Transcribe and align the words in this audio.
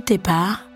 Par. 0.00 0.66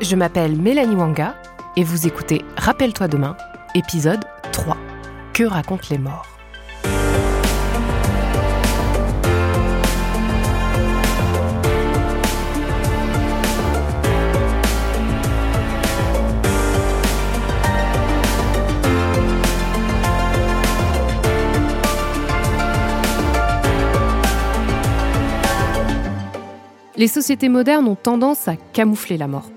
Je 0.00 0.16
m'appelle 0.16 0.60
Mélanie 0.60 0.96
Wanga 0.96 1.36
et 1.76 1.84
vous 1.84 2.08
écoutez 2.08 2.44
Rappelle-toi 2.56 3.06
demain, 3.06 3.36
épisode 3.76 4.24
3. 4.50 4.76
Que 5.32 5.44
racontent 5.44 5.86
les 5.90 5.98
morts? 5.98 6.33
Les 27.04 27.08
sociétés 27.08 27.50
modernes 27.50 27.86
ont 27.86 27.96
tendance 27.96 28.48
à 28.48 28.56
camoufler 28.56 29.18
la 29.18 29.28
mort. 29.28 29.50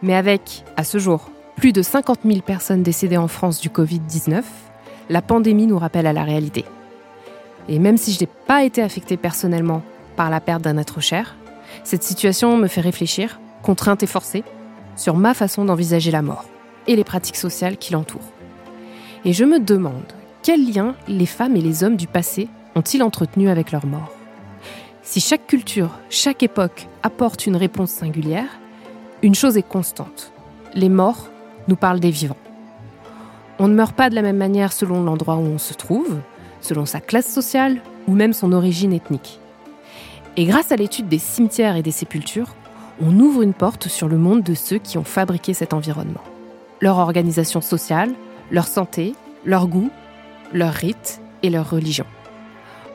Mais 0.00 0.14
avec, 0.14 0.64
à 0.78 0.84
ce 0.84 0.96
jour, 0.96 1.28
plus 1.54 1.74
de 1.74 1.82
50 1.82 2.20
000 2.24 2.40
personnes 2.40 2.82
décédées 2.82 3.18
en 3.18 3.28
France 3.28 3.60
du 3.60 3.68
Covid-19, 3.68 4.42
la 5.10 5.20
pandémie 5.20 5.66
nous 5.66 5.78
rappelle 5.78 6.06
à 6.06 6.14
la 6.14 6.24
réalité. 6.24 6.64
Et 7.68 7.78
même 7.78 7.98
si 7.98 8.10
je 8.10 8.20
n'ai 8.22 8.30
pas 8.46 8.64
été 8.64 8.80
affectée 8.80 9.18
personnellement 9.18 9.82
par 10.16 10.30
la 10.30 10.40
perte 10.40 10.62
d'un 10.62 10.78
être 10.78 11.02
cher, 11.02 11.36
cette 11.84 12.02
situation 12.02 12.56
me 12.56 12.68
fait 12.68 12.80
réfléchir, 12.80 13.38
contrainte 13.62 14.02
et 14.02 14.06
forcée, 14.06 14.42
sur 14.96 15.14
ma 15.14 15.34
façon 15.34 15.66
d'envisager 15.66 16.10
la 16.10 16.22
mort 16.22 16.46
et 16.86 16.96
les 16.96 17.04
pratiques 17.04 17.36
sociales 17.36 17.76
qui 17.76 17.92
l'entourent. 17.92 18.32
Et 19.26 19.34
je 19.34 19.44
me 19.44 19.60
demande 19.60 20.14
quels 20.42 20.72
liens 20.72 20.94
les 21.06 21.26
femmes 21.26 21.56
et 21.56 21.60
les 21.60 21.84
hommes 21.84 21.96
du 21.96 22.06
passé 22.06 22.48
ont-ils 22.74 23.02
entretenu 23.02 23.50
avec 23.50 23.72
leur 23.72 23.84
mort? 23.84 24.15
Si 25.06 25.20
chaque 25.20 25.46
culture, 25.46 25.90
chaque 26.10 26.42
époque 26.42 26.88
apporte 27.04 27.46
une 27.46 27.54
réponse 27.54 27.90
singulière, 27.90 28.58
une 29.22 29.36
chose 29.36 29.56
est 29.56 29.62
constante. 29.62 30.32
Les 30.74 30.88
morts 30.88 31.28
nous 31.68 31.76
parlent 31.76 32.00
des 32.00 32.10
vivants. 32.10 32.36
On 33.60 33.68
ne 33.68 33.74
meurt 33.74 33.94
pas 33.94 34.10
de 34.10 34.16
la 34.16 34.22
même 34.22 34.36
manière 34.36 34.72
selon 34.72 35.04
l'endroit 35.04 35.36
où 35.36 35.46
on 35.46 35.58
se 35.58 35.74
trouve, 35.74 36.18
selon 36.60 36.86
sa 36.86 37.00
classe 37.00 37.32
sociale 37.32 37.80
ou 38.08 38.14
même 38.14 38.32
son 38.32 38.52
origine 38.52 38.92
ethnique. 38.92 39.38
Et 40.36 40.44
grâce 40.44 40.72
à 40.72 40.76
l'étude 40.76 41.08
des 41.08 41.20
cimetières 41.20 41.76
et 41.76 41.82
des 41.82 41.92
sépultures, 41.92 42.56
on 43.00 43.18
ouvre 43.20 43.42
une 43.42 43.54
porte 43.54 43.86
sur 43.86 44.08
le 44.08 44.18
monde 44.18 44.42
de 44.42 44.54
ceux 44.54 44.78
qui 44.78 44.98
ont 44.98 45.04
fabriqué 45.04 45.54
cet 45.54 45.72
environnement. 45.72 46.24
Leur 46.80 46.98
organisation 46.98 47.60
sociale, 47.60 48.10
leur 48.50 48.66
santé, 48.66 49.14
leur 49.44 49.68
goût, 49.68 49.90
leurs 50.52 50.74
rites 50.74 51.20
et 51.44 51.50
leur 51.50 51.70
religion. 51.70 52.06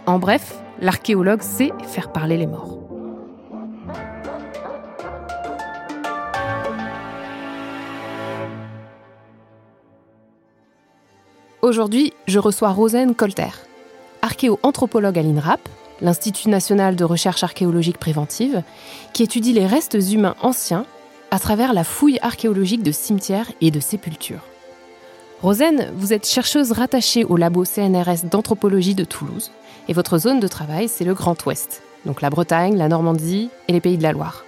En 0.06 0.20
bref, 0.20 0.62
l'archéologue 0.82 1.44
sait 1.44 1.72
faire 1.88 2.12
parler 2.12 2.38
les 2.38 2.48
morts. 2.48 2.80
Aujourd'hui, 11.62 12.12
je 12.28 12.40
reçois 12.40 12.72
Rosen 12.72 13.14
Colter, 13.14 13.52
archéo-anthropologue 14.24 15.20
à 15.20 15.22
l'INRAP, 15.22 15.62
l'Institut 16.02 16.50
national 16.50 16.96
de 16.96 17.04
recherche 17.04 17.44
archéologique 17.44 18.00
préventive, 18.00 18.64
qui 19.14 19.22
étudie 19.22 19.54
les 19.54 19.68
restes 19.68 19.98
humains 20.12 20.36
anciens 20.42 20.88
à 21.30 21.38
travers 21.38 21.74
la 21.74 21.84
fouille 21.84 22.18
archéologique 22.24 22.82
de 22.82 22.92
cimetières 22.92 23.52
et 23.62 23.70
de 23.70 23.80
sépultures. 23.80 24.42
Rosen, 25.44 25.92
vous 25.96 26.14
êtes 26.14 26.28
chercheuse 26.28 26.72
rattachée 26.72 27.24
au 27.24 27.38
labo 27.38 27.64
CNRS 27.64 28.26
d'anthropologie 28.30 28.96
de 28.96 29.04
Toulouse. 29.04 29.52
Et 29.92 29.94
votre 29.94 30.18
zone 30.18 30.40
de 30.40 30.48
travail, 30.48 30.88
c'est 30.88 31.04
le 31.04 31.14
Grand 31.14 31.46
Ouest, 31.46 31.84
donc 32.06 32.22
la 32.22 32.30
Bretagne, 32.30 32.78
la 32.78 32.88
Normandie 32.88 33.50
et 33.68 33.74
les 33.74 33.82
pays 33.82 33.98
de 33.98 34.04
la 34.04 34.14
Loire. 34.14 34.46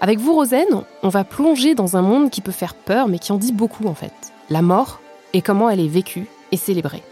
Avec 0.00 0.18
vous, 0.18 0.34
Rosen, 0.34 0.66
on 1.04 1.08
va 1.08 1.22
plonger 1.22 1.76
dans 1.76 1.96
un 1.96 2.02
monde 2.02 2.30
qui 2.30 2.40
peut 2.40 2.50
faire 2.50 2.74
peur, 2.74 3.06
mais 3.06 3.20
qui 3.20 3.30
en 3.30 3.36
dit 3.36 3.52
beaucoup 3.52 3.86
en 3.86 3.94
fait. 3.94 4.10
La 4.50 4.60
mort 4.60 5.00
et 5.34 5.40
comment 5.40 5.70
elle 5.70 5.78
est 5.78 5.86
vécue 5.86 6.26
et 6.50 6.56
célébrée. 6.56 7.04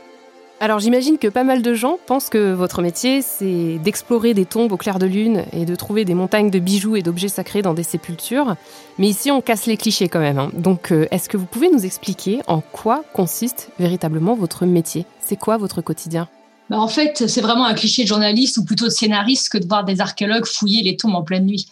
Alors 0.58 0.80
j'imagine 0.80 1.16
que 1.16 1.28
pas 1.28 1.44
mal 1.44 1.62
de 1.62 1.72
gens 1.72 1.96
pensent 2.06 2.28
que 2.28 2.52
votre 2.52 2.82
métier, 2.82 3.22
c'est 3.22 3.78
d'explorer 3.78 4.34
des 4.34 4.46
tombes 4.46 4.72
au 4.72 4.76
clair 4.76 4.98
de 4.98 5.06
lune 5.06 5.44
et 5.52 5.64
de 5.64 5.76
trouver 5.76 6.04
des 6.04 6.14
montagnes 6.14 6.50
de 6.50 6.58
bijoux 6.58 6.96
et 6.96 7.02
d'objets 7.02 7.28
sacrés 7.28 7.62
dans 7.62 7.74
des 7.74 7.84
sépultures. 7.84 8.56
Mais 8.98 9.06
ici, 9.06 9.30
on 9.30 9.40
casse 9.40 9.66
les 9.66 9.76
clichés 9.76 10.08
quand 10.08 10.18
même. 10.18 10.40
Hein. 10.40 10.50
Donc 10.54 10.90
euh, 10.90 11.06
est-ce 11.12 11.28
que 11.28 11.36
vous 11.36 11.46
pouvez 11.46 11.70
nous 11.70 11.86
expliquer 11.86 12.40
en 12.48 12.62
quoi 12.62 13.04
consiste 13.14 13.70
véritablement 13.78 14.34
votre 14.34 14.66
métier? 14.66 15.06
C'est 15.20 15.36
quoi 15.36 15.56
votre 15.56 15.82
quotidien? 15.82 16.26
Bah, 16.70 16.78
en 16.78 16.88
fait, 16.88 17.26
c'est 17.26 17.40
vraiment 17.40 17.66
un 17.66 17.74
cliché 17.74 18.04
de 18.04 18.08
journaliste 18.08 18.56
ou 18.56 18.64
plutôt 18.64 18.84
de 18.84 18.90
scénariste 18.90 19.48
que 19.48 19.58
de 19.58 19.66
voir 19.66 19.84
des 19.84 20.00
archéologues 20.00 20.46
fouiller 20.46 20.82
les 20.82 20.96
tombes 20.96 21.16
en 21.16 21.24
pleine 21.24 21.44
nuit. 21.44 21.66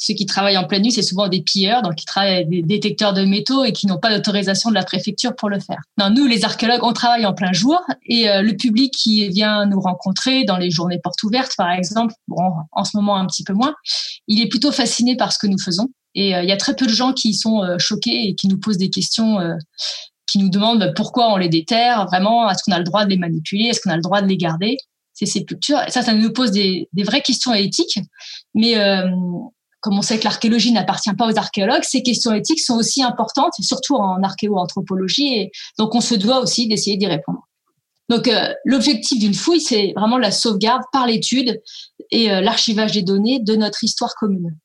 Ceux 0.00 0.14
qui 0.14 0.26
travaillent 0.26 0.56
en 0.56 0.64
pleine 0.64 0.82
nuit, 0.82 0.92
c'est 0.92 1.02
souvent 1.02 1.26
des 1.26 1.42
pilleurs, 1.42 1.82
donc 1.82 1.96
qui 1.96 2.04
travaillent 2.04 2.36
avec 2.36 2.48
des 2.48 2.62
détecteurs 2.62 3.14
de 3.14 3.24
métaux 3.24 3.64
et 3.64 3.72
qui 3.72 3.88
n'ont 3.88 3.98
pas 3.98 4.16
d'autorisation 4.16 4.70
de 4.70 4.76
la 4.76 4.84
préfecture 4.84 5.34
pour 5.34 5.48
le 5.48 5.58
faire. 5.58 5.82
Nous, 6.14 6.24
les 6.26 6.44
archéologues, 6.44 6.84
on 6.84 6.92
travaille 6.92 7.26
en 7.26 7.34
plein 7.34 7.52
jour 7.52 7.80
et 8.06 8.30
euh, 8.30 8.42
le 8.42 8.52
public 8.56 8.94
qui 8.96 9.28
vient 9.28 9.66
nous 9.66 9.80
rencontrer 9.80 10.44
dans 10.44 10.56
les 10.56 10.70
journées 10.70 11.00
portes 11.02 11.20
ouvertes, 11.24 11.54
par 11.56 11.72
exemple, 11.72 12.14
en 12.30 12.84
ce 12.84 12.96
moment 12.96 13.16
un 13.16 13.26
petit 13.26 13.42
peu 13.42 13.54
moins, 13.54 13.74
il 14.28 14.40
est 14.40 14.46
plutôt 14.46 14.70
fasciné 14.70 15.16
par 15.16 15.32
ce 15.32 15.38
que 15.40 15.48
nous 15.48 15.58
faisons. 15.58 15.88
Et 16.14 16.36
euh, 16.36 16.44
il 16.44 16.48
y 16.48 16.52
a 16.52 16.56
très 16.56 16.76
peu 16.76 16.86
de 16.86 16.92
gens 16.92 17.12
qui 17.12 17.34
sont 17.34 17.64
euh, 17.64 17.76
choqués 17.78 18.28
et 18.28 18.34
qui 18.36 18.46
nous 18.46 18.58
posent 18.58 18.78
des 18.78 18.90
questions 18.90 19.40
qui 20.30 20.38
nous 20.38 20.50
demandent 20.50 20.92
pourquoi 20.94 21.32
on 21.32 21.36
les 21.36 21.48
déterre, 21.48 22.06
vraiment, 22.06 22.48
est-ce 22.50 22.62
qu'on 22.64 22.72
a 22.72 22.78
le 22.78 22.84
droit 22.84 23.04
de 23.04 23.10
les 23.10 23.16
manipuler, 23.16 23.64
est-ce 23.64 23.80
qu'on 23.80 23.90
a 23.90 23.96
le 23.96 24.02
droit 24.02 24.20
de 24.20 24.26
les 24.26 24.36
garder, 24.36 24.76
ces 25.18 25.26
sépultures. 25.26 25.80
Et 25.86 25.90
ça, 25.90 26.02
ça 26.02 26.14
nous 26.14 26.32
pose 26.32 26.52
des, 26.52 26.88
des 26.92 27.02
vraies 27.02 27.22
questions 27.22 27.52
éthiques. 27.52 27.98
Mais 28.54 28.76
euh, 28.78 29.08
comme 29.80 29.98
on 29.98 30.02
sait 30.02 30.18
que 30.18 30.24
l'archéologie 30.24 30.72
n'appartient 30.72 31.12
pas 31.14 31.26
aux 31.26 31.38
archéologues, 31.38 31.82
ces 31.82 32.02
questions 32.02 32.32
éthiques 32.32 32.60
sont 32.60 32.76
aussi 32.76 33.02
importantes, 33.02 33.52
surtout 33.60 33.96
en 33.96 34.22
archéo-anthropologie. 34.22 35.34
Et 35.34 35.50
donc, 35.78 35.94
on 35.94 36.00
se 36.00 36.14
doit 36.14 36.40
aussi 36.40 36.68
d'essayer 36.68 36.96
d'y 36.96 37.06
répondre. 37.06 37.40
Donc, 38.08 38.28
euh, 38.28 38.52
l'objectif 38.64 39.18
d'une 39.18 39.34
fouille, 39.34 39.60
c'est 39.60 39.92
vraiment 39.96 40.18
la 40.18 40.30
sauvegarde 40.30 40.82
par 40.92 41.06
l'étude 41.06 41.60
et 42.10 42.30
euh, 42.30 42.40
l'archivage 42.40 42.92
des 42.92 43.02
données 43.02 43.40
de 43.40 43.54
notre 43.54 43.84
histoire 43.84 44.14
commune. 44.14 44.56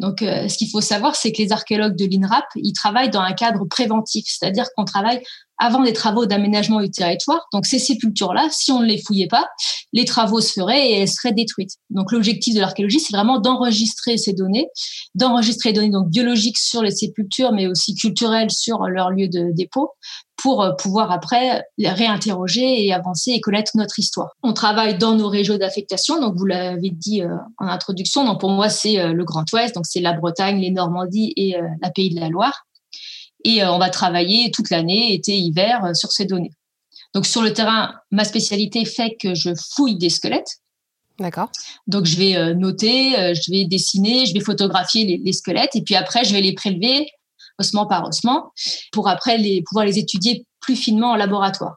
Donc, 0.00 0.22
euh, 0.22 0.48
ce 0.48 0.56
qu'il 0.56 0.70
faut 0.70 0.80
savoir, 0.80 1.14
c'est 1.14 1.30
que 1.30 1.42
les 1.42 1.52
archéologues 1.52 1.94
de 1.94 2.06
l'INRAP, 2.06 2.46
ils 2.56 2.72
travaillent 2.72 3.10
dans 3.10 3.20
un 3.20 3.34
cadre 3.34 3.66
préventif, 3.66 4.24
c'est-à-dire 4.26 4.64
qu'on 4.74 4.86
travaille 4.86 5.22
avant 5.58 5.82
des 5.82 5.92
travaux 5.92 6.24
d'aménagement 6.24 6.80
du 6.80 6.90
territoire. 6.90 7.46
Donc, 7.52 7.66
ces 7.66 7.78
sépultures-là, 7.78 8.48
si 8.50 8.72
on 8.72 8.80
ne 8.80 8.86
les 8.86 8.96
fouillait 8.96 9.28
pas, 9.28 9.46
les 9.92 10.06
travaux 10.06 10.40
se 10.40 10.54
feraient 10.54 10.88
et 10.88 11.00
elles 11.00 11.08
seraient 11.08 11.34
détruites. 11.34 11.72
Donc, 11.90 12.12
l'objectif 12.12 12.54
de 12.54 12.60
l'archéologie, 12.60 12.98
c'est 12.98 13.14
vraiment 13.14 13.38
d'enregistrer 13.38 14.16
ces 14.16 14.32
données, 14.32 14.68
d'enregistrer 15.14 15.68
les 15.68 15.74
données 15.74 15.90
donc 15.90 16.08
biologiques 16.08 16.58
sur 16.58 16.82
les 16.82 16.92
sépultures, 16.92 17.52
mais 17.52 17.66
aussi 17.66 17.94
culturelles 17.94 18.50
sur 18.50 18.84
leur 18.86 19.10
lieu 19.10 19.28
de 19.28 19.52
dépôt, 19.52 19.90
pour 20.40 20.62
euh, 20.62 20.72
pouvoir 20.72 21.12
après 21.12 21.62
réinterroger 21.78 22.84
et 22.84 22.92
avancer 22.92 23.32
et 23.32 23.40
connaître 23.40 23.72
notre 23.76 23.98
histoire. 23.98 24.30
On 24.42 24.52
travaille 24.52 24.96
dans 24.96 25.14
nos 25.14 25.28
régions 25.28 25.58
d'affectation, 25.58 26.20
donc 26.20 26.34
vous 26.36 26.46
l'avez 26.46 26.90
dit 26.90 27.22
euh, 27.22 27.28
en 27.58 27.66
introduction. 27.66 28.24
Donc 28.24 28.40
pour 28.40 28.50
moi, 28.50 28.68
c'est 28.68 28.98
euh, 28.98 29.12
le 29.12 29.24
Grand 29.24 29.44
Ouest, 29.52 29.74
donc 29.74 29.86
c'est 29.86 30.00
la 30.00 30.14
Bretagne, 30.14 30.58
les 30.58 30.70
Normandies 30.70 31.32
et 31.36 31.56
la 31.82 31.90
Pays 31.90 32.14
de 32.14 32.20
la 32.20 32.28
Loire. 32.28 32.66
Et 33.44 33.64
on 33.64 33.78
va 33.78 33.88
travailler 33.88 34.50
toute 34.50 34.68
l'année, 34.70 35.14
été, 35.14 35.38
hiver, 35.38 35.94
sur 35.94 36.12
ces 36.12 36.26
données. 36.26 36.52
Donc 37.14 37.24
sur 37.24 37.40
le 37.40 37.52
terrain, 37.52 37.94
ma 38.10 38.24
spécialité 38.24 38.84
fait 38.84 39.16
que 39.18 39.34
je 39.34 39.50
fouille 39.54 39.96
des 39.96 40.10
squelettes. 40.10 40.58
D'accord. 41.18 41.50
Donc 41.86 42.04
je 42.04 42.16
vais 42.16 42.54
noter, 42.54 43.34
je 43.34 43.50
vais 43.50 43.64
dessiner, 43.64 44.26
je 44.26 44.34
vais 44.34 44.40
photographier 44.40 45.06
les, 45.06 45.16
les, 45.16 45.32
squelettes 45.32 45.74
et 45.74 45.82
puis 45.82 45.96
après 45.96 46.24
je 46.24 46.34
vais 46.34 46.42
les 46.42 46.52
prélever 46.52 47.06
ossement 47.60 47.86
par 47.86 48.06
ossement, 48.06 48.52
pour 48.92 49.08
après 49.08 49.38
les, 49.38 49.62
pouvoir 49.62 49.84
les 49.84 49.98
étudier 49.98 50.46
plus 50.60 50.76
finement 50.76 51.12
en 51.12 51.16
laboratoire. 51.16 51.76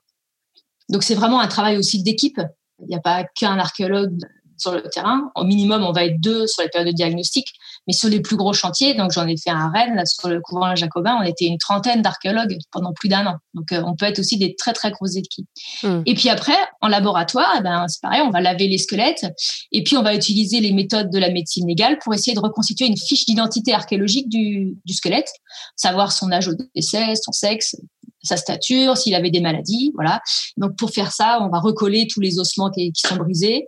Donc 0.89 1.03
c'est 1.03 1.15
vraiment 1.15 1.39
un 1.39 1.47
travail 1.47 1.77
aussi 1.77 2.01
d'équipe. 2.01 2.41
Il 2.79 2.87
n'y 2.87 2.95
a 2.95 2.99
pas 2.99 3.23
qu'un 3.23 3.59
archéologue 3.59 4.17
sur 4.57 4.71
le 4.71 4.81
terrain. 4.83 5.31
Au 5.35 5.43
minimum, 5.43 5.83
on 5.83 5.91
va 5.91 6.05
être 6.05 6.19
deux 6.19 6.47
sur 6.47 6.63
les 6.63 6.69
périodes 6.69 6.89
de 6.89 6.95
diagnostic. 6.95 7.47
Mais 7.87 7.93
sur 7.93 8.09
les 8.09 8.21
plus 8.21 8.35
gros 8.35 8.53
chantiers, 8.53 8.93
donc 8.93 9.11
j'en 9.11 9.27
ai 9.27 9.35
fait 9.37 9.49
un 9.49 9.59
à 9.59 9.69
Rennes, 9.69 9.95
là, 9.95 10.05
sur 10.05 10.29
le 10.29 10.39
couvent 10.41 10.75
Jacobin, 10.75 11.17
on 11.19 11.23
était 11.23 11.45
une 11.45 11.57
trentaine 11.57 12.01
d'archéologues 12.01 12.57
pendant 12.71 12.93
plus 12.93 13.09
d'un 13.09 13.25
an. 13.25 13.35
Donc 13.53 13.71
euh, 13.71 13.81
on 13.85 13.95
peut 13.95 14.05
être 14.05 14.19
aussi 14.19 14.37
des 14.37 14.55
très 14.55 14.73
très 14.73 14.91
grosses 14.91 15.15
équipes. 15.15 15.47
Hmm. 15.83 16.01
Et 16.05 16.13
puis 16.13 16.29
après, 16.29 16.57
en 16.81 16.87
laboratoire, 16.87 17.53
eh 17.57 17.61
ben, 17.61 17.85
c'est 17.87 18.01
pareil, 18.01 18.21
on 18.21 18.29
va 18.29 18.41
laver 18.41 18.67
les 18.67 18.77
squelettes 18.77 19.25
et 19.71 19.83
puis 19.83 19.97
on 19.97 20.03
va 20.03 20.15
utiliser 20.15 20.59
les 20.59 20.71
méthodes 20.71 21.09
de 21.09 21.19
la 21.19 21.29
médecine 21.29 21.67
légale 21.67 21.97
pour 21.99 22.13
essayer 22.13 22.35
de 22.35 22.39
reconstituer 22.41 22.85
une 22.85 22.97
fiche 22.97 23.25
d'identité 23.25 23.73
archéologique 23.73 24.29
du, 24.29 24.77
du 24.85 24.93
squelette, 24.93 25.29
savoir 25.75 26.11
son 26.11 26.31
âge 26.31 26.47
au 26.47 26.53
décès, 26.75 27.13
son 27.15 27.31
sexe, 27.31 27.75
sa 28.23 28.37
stature, 28.37 28.97
s'il 28.97 29.15
avait 29.15 29.29
des 29.29 29.41
maladies, 29.41 29.91
voilà. 29.95 30.21
Donc 30.57 30.77
pour 30.77 30.91
faire 30.91 31.11
ça, 31.11 31.39
on 31.41 31.49
va 31.49 31.59
recoller 31.59 32.07
tous 32.07 32.21
les 32.21 32.39
ossements 32.39 32.71
qui, 32.71 32.91
qui 32.91 33.05
sont 33.05 33.17
brisés, 33.17 33.67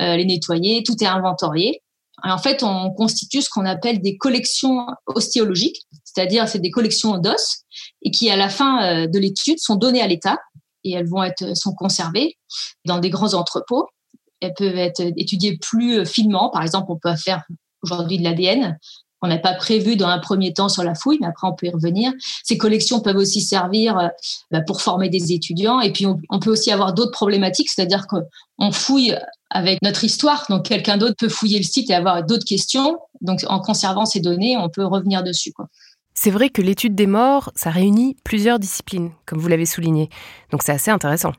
euh, 0.00 0.16
les 0.16 0.24
nettoyer, 0.24 0.82
tout 0.82 0.96
est 1.00 1.06
inventorié. 1.06 1.82
En 2.22 2.38
fait, 2.38 2.62
on 2.62 2.90
constitue 2.90 3.42
ce 3.42 3.50
qu'on 3.50 3.66
appelle 3.66 4.00
des 4.00 4.16
collections 4.16 4.86
ostéologiques, 5.06 5.86
c'est-à-dire 6.04 6.48
c'est 6.48 6.58
des 6.58 6.70
collections 6.70 7.18
d'os 7.18 7.64
et 8.02 8.10
qui, 8.10 8.30
à 8.30 8.36
la 8.36 8.48
fin 8.48 8.82
euh, 8.82 9.06
de 9.06 9.18
l'étude, 9.18 9.58
sont 9.58 9.76
données 9.76 10.02
à 10.02 10.06
l'État 10.06 10.38
et 10.84 10.92
elles 10.92 11.08
vont 11.08 11.22
être 11.22 11.56
sont 11.56 11.74
conservées 11.74 12.36
dans 12.84 12.98
des 12.98 13.10
grands 13.10 13.34
entrepôts. 13.34 13.86
Elles 14.40 14.54
peuvent 14.54 14.78
être 14.78 15.00
étudiées 15.16 15.58
plus 15.58 16.06
finement. 16.06 16.50
Par 16.50 16.62
exemple, 16.62 16.90
on 16.90 16.98
peut 16.98 17.14
faire 17.16 17.42
aujourd'hui 17.82 18.18
de 18.18 18.24
l'ADN 18.24 18.78
on 19.22 19.28
n'a 19.28 19.38
pas 19.38 19.54
prévu 19.54 19.96
dans 19.96 20.08
un 20.08 20.18
premier 20.18 20.52
temps 20.52 20.68
sur 20.68 20.82
la 20.82 20.94
fouille, 20.94 21.18
mais 21.20 21.26
après 21.26 21.46
on 21.46 21.52
peut 21.52 21.66
y 21.66 21.70
revenir. 21.70 22.12
Ces 22.42 22.58
collections 22.58 23.00
peuvent 23.00 23.16
aussi 23.16 23.40
servir 23.40 23.98
euh, 23.98 24.08
bah, 24.50 24.60
pour 24.62 24.80
former 24.80 25.08
des 25.08 25.32
étudiants. 25.32 25.80
Et 25.80 25.92
puis 25.92 26.06
on, 26.06 26.40
peut 26.40 26.50
aussi 26.50 26.70
avoir 26.70 26.94
d'autres 26.94 27.12
problématiques, 27.12 27.68
c'est-à-dire 27.68 28.06
qu'on 28.06 28.72
fouille 28.72 29.14
avec 29.50 29.82
notre 29.82 30.04
histoire, 30.04 30.46
donc 30.48 30.64
quelqu'un 30.64 30.96
d'autre 30.96 31.16
peut 31.18 31.28
fouiller 31.28 31.58
le 31.58 31.64
site 31.64 31.90
et 31.90 31.94
avoir 31.94 32.24
d'autres 32.24 32.44
questions. 32.44 32.98
Donc 33.20 33.44
en 33.48 33.60
conservant 33.60 34.06
ces 34.06 34.20
données, 34.20 34.56
on 34.56 34.68
peut 34.68 34.84
revenir 34.84 35.22
dessus. 35.22 35.52
C'est 36.14 36.30
vrai 36.30 36.50
que 36.50 36.62
l'étude 36.62 36.94
des 36.94 37.06
morts, 37.06 37.50
ça 37.54 37.70
réunit 37.70 38.16
plusieurs 38.24 38.58
disciplines, 38.58 39.10
comme 39.26 39.38
vous 39.38 39.48
l'avez 39.48 39.66
souligné. 39.66 40.08
Donc 40.50 40.62
c'est 40.62 40.72
assez 40.72 40.90
intéressant. 40.90 41.32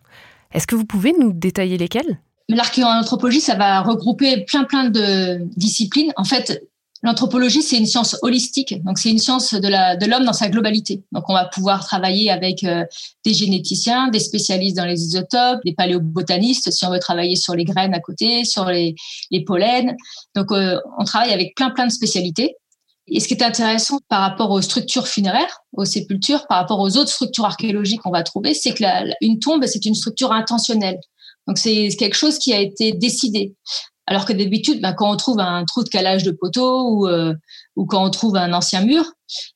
Est-ce 0.53 0.67
que 0.67 0.75
vous 0.75 0.85
pouvez 0.85 1.13
nous 1.13 1.31
détailler 1.33 1.77
lesquelles? 1.77 2.19
L'archéoanthropologie, 2.49 3.41
ça 3.41 3.55
va 3.55 3.81
regrouper 3.81 4.43
plein 4.45 4.65
plein 4.65 4.89
de 4.89 5.39
disciplines. 5.55 6.11
En 6.17 6.25
fait, 6.25 6.61
L'anthropologie, 7.03 7.63
c'est 7.63 7.77
une 7.77 7.87
science 7.87 8.15
holistique, 8.21 8.83
donc 8.83 8.99
c'est 8.99 9.09
une 9.09 9.17
science 9.17 9.55
de 9.55 9.67
la 9.67 9.95
de 9.95 10.05
l'homme 10.05 10.23
dans 10.23 10.33
sa 10.33 10.49
globalité. 10.49 11.03
Donc 11.11 11.23
on 11.29 11.33
va 11.33 11.45
pouvoir 11.45 11.83
travailler 11.83 12.29
avec 12.29 12.63
euh, 12.63 12.85
des 13.25 13.33
généticiens, 13.33 14.09
des 14.09 14.19
spécialistes 14.19 14.77
dans 14.77 14.85
les 14.85 15.01
isotopes, 15.01 15.59
des 15.65 15.73
paléobotanistes 15.73 16.69
si 16.69 16.85
on 16.85 16.91
veut 16.91 16.99
travailler 16.99 17.35
sur 17.35 17.55
les 17.55 17.65
graines 17.65 17.95
à 17.95 17.99
côté, 17.99 18.45
sur 18.45 18.65
les, 18.65 18.93
les 19.31 19.43
pollens. 19.43 19.95
Donc 20.35 20.51
euh, 20.51 20.79
on 20.99 21.03
travaille 21.03 21.33
avec 21.33 21.55
plein 21.55 21.71
plein 21.71 21.87
de 21.87 21.91
spécialités. 21.91 22.55
Et 23.07 23.19
ce 23.19 23.27
qui 23.27 23.33
est 23.33 23.43
intéressant 23.43 23.99
par 24.07 24.21
rapport 24.21 24.51
aux 24.51 24.61
structures 24.61 25.07
funéraires, 25.07 25.61
aux 25.73 25.85
sépultures, 25.85 26.45
par 26.47 26.59
rapport 26.59 26.79
aux 26.79 26.97
autres 26.97 27.09
structures 27.09 27.45
archéologiques 27.45 28.01
qu'on 28.01 28.11
va 28.11 28.21
trouver, 28.21 28.53
c'est 28.53 28.73
que 28.73 28.83
la, 28.83 29.05
une 29.21 29.39
tombe, 29.39 29.65
c'est 29.65 29.85
une 29.85 29.95
structure 29.95 30.31
intentionnelle. 30.31 30.99
Donc 31.47 31.57
c'est 31.57 31.89
quelque 31.97 32.15
chose 32.15 32.37
qui 32.37 32.53
a 32.53 32.59
été 32.59 32.93
décidé. 32.93 33.55
Alors 34.07 34.25
que 34.25 34.33
d'habitude, 34.33 34.81
ben, 34.81 34.93
quand 34.93 35.11
on 35.11 35.15
trouve 35.15 35.39
un 35.39 35.63
trou 35.65 35.83
de 35.83 35.89
calage 35.89 36.23
de 36.23 36.31
poteau 36.31 36.89
ou, 36.89 37.07
euh, 37.07 37.33
ou 37.75 37.85
quand 37.85 38.03
on 38.03 38.09
trouve 38.09 38.35
un 38.35 38.51
ancien 38.51 38.83
mur, 38.83 39.05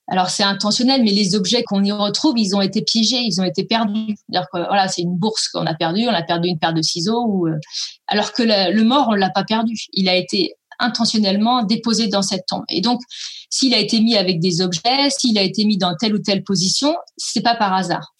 alors 0.07 0.29
c'est 0.29 0.43
intentionnel, 0.43 1.03
mais 1.03 1.11
les 1.11 1.35
objets 1.35 1.63
qu'on 1.63 1.83
y 1.83 1.91
retrouve, 1.91 2.37
ils 2.37 2.55
ont 2.55 2.61
été 2.61 2.81
piégés, 2.81 3.19
ils 3.19 3.41
ont 3.41 3.43
été 3.43 3.65
perdus. 3.65 4.15
Que 4.31 4.45
voilà, 4.51 4.87
c'est 4.87 5.01
une 5.01 5.17
bourse 5.17 5.49
qu'on 5.49 5.65
a 5.65 5.73
perdue, 5.73 6.07
on 6.07 6.13
a 6.13 6.23
perdu 6.23 6.47
une 6.47 6.59
paire 6.59 6.73
de 6.73 6.81
ciseaux, 6.81 7.47
euh, 7.47 7.59
alors 8.07 8.31
que 8.31 8.43
le 8.43 8.83
mort, 8.83 9.07
on 9.09 9.13
l'a 9.13 9.31
pas 9.31 9.43
perdu. 9.43 9.75
Il 9.93 10.07
a 10.07 10.15
été 10.15 10.53
intentionnellement 10.79 11.63
déposé 11.63 12.07
dans 12.07 12.21
cette 12.21 12.45
tombe. 12.47 12.63
Et 12.69 12.81
donc, 12.81 13.01
s'il 13.49 13.73
a 13.73 13.79
été 13.79 13.99
mis 13.99 14.15
avec 14.15 14.39
des 14.39 14.61
objets, 14.61 15.09
s'il 15.09 15.37
a 15.37 15.41
été 15.41 15.65
mis 15.65 15.77
dans 15.77 15.95
telle 15.95 16.13
ou 16.13 16.19
telle 16.19 16.43
position, 16.43 16.95
c'est 17.17 17.41
pas 17.41 17.55
par 17.55 17.73
hasard. 17.73 18.13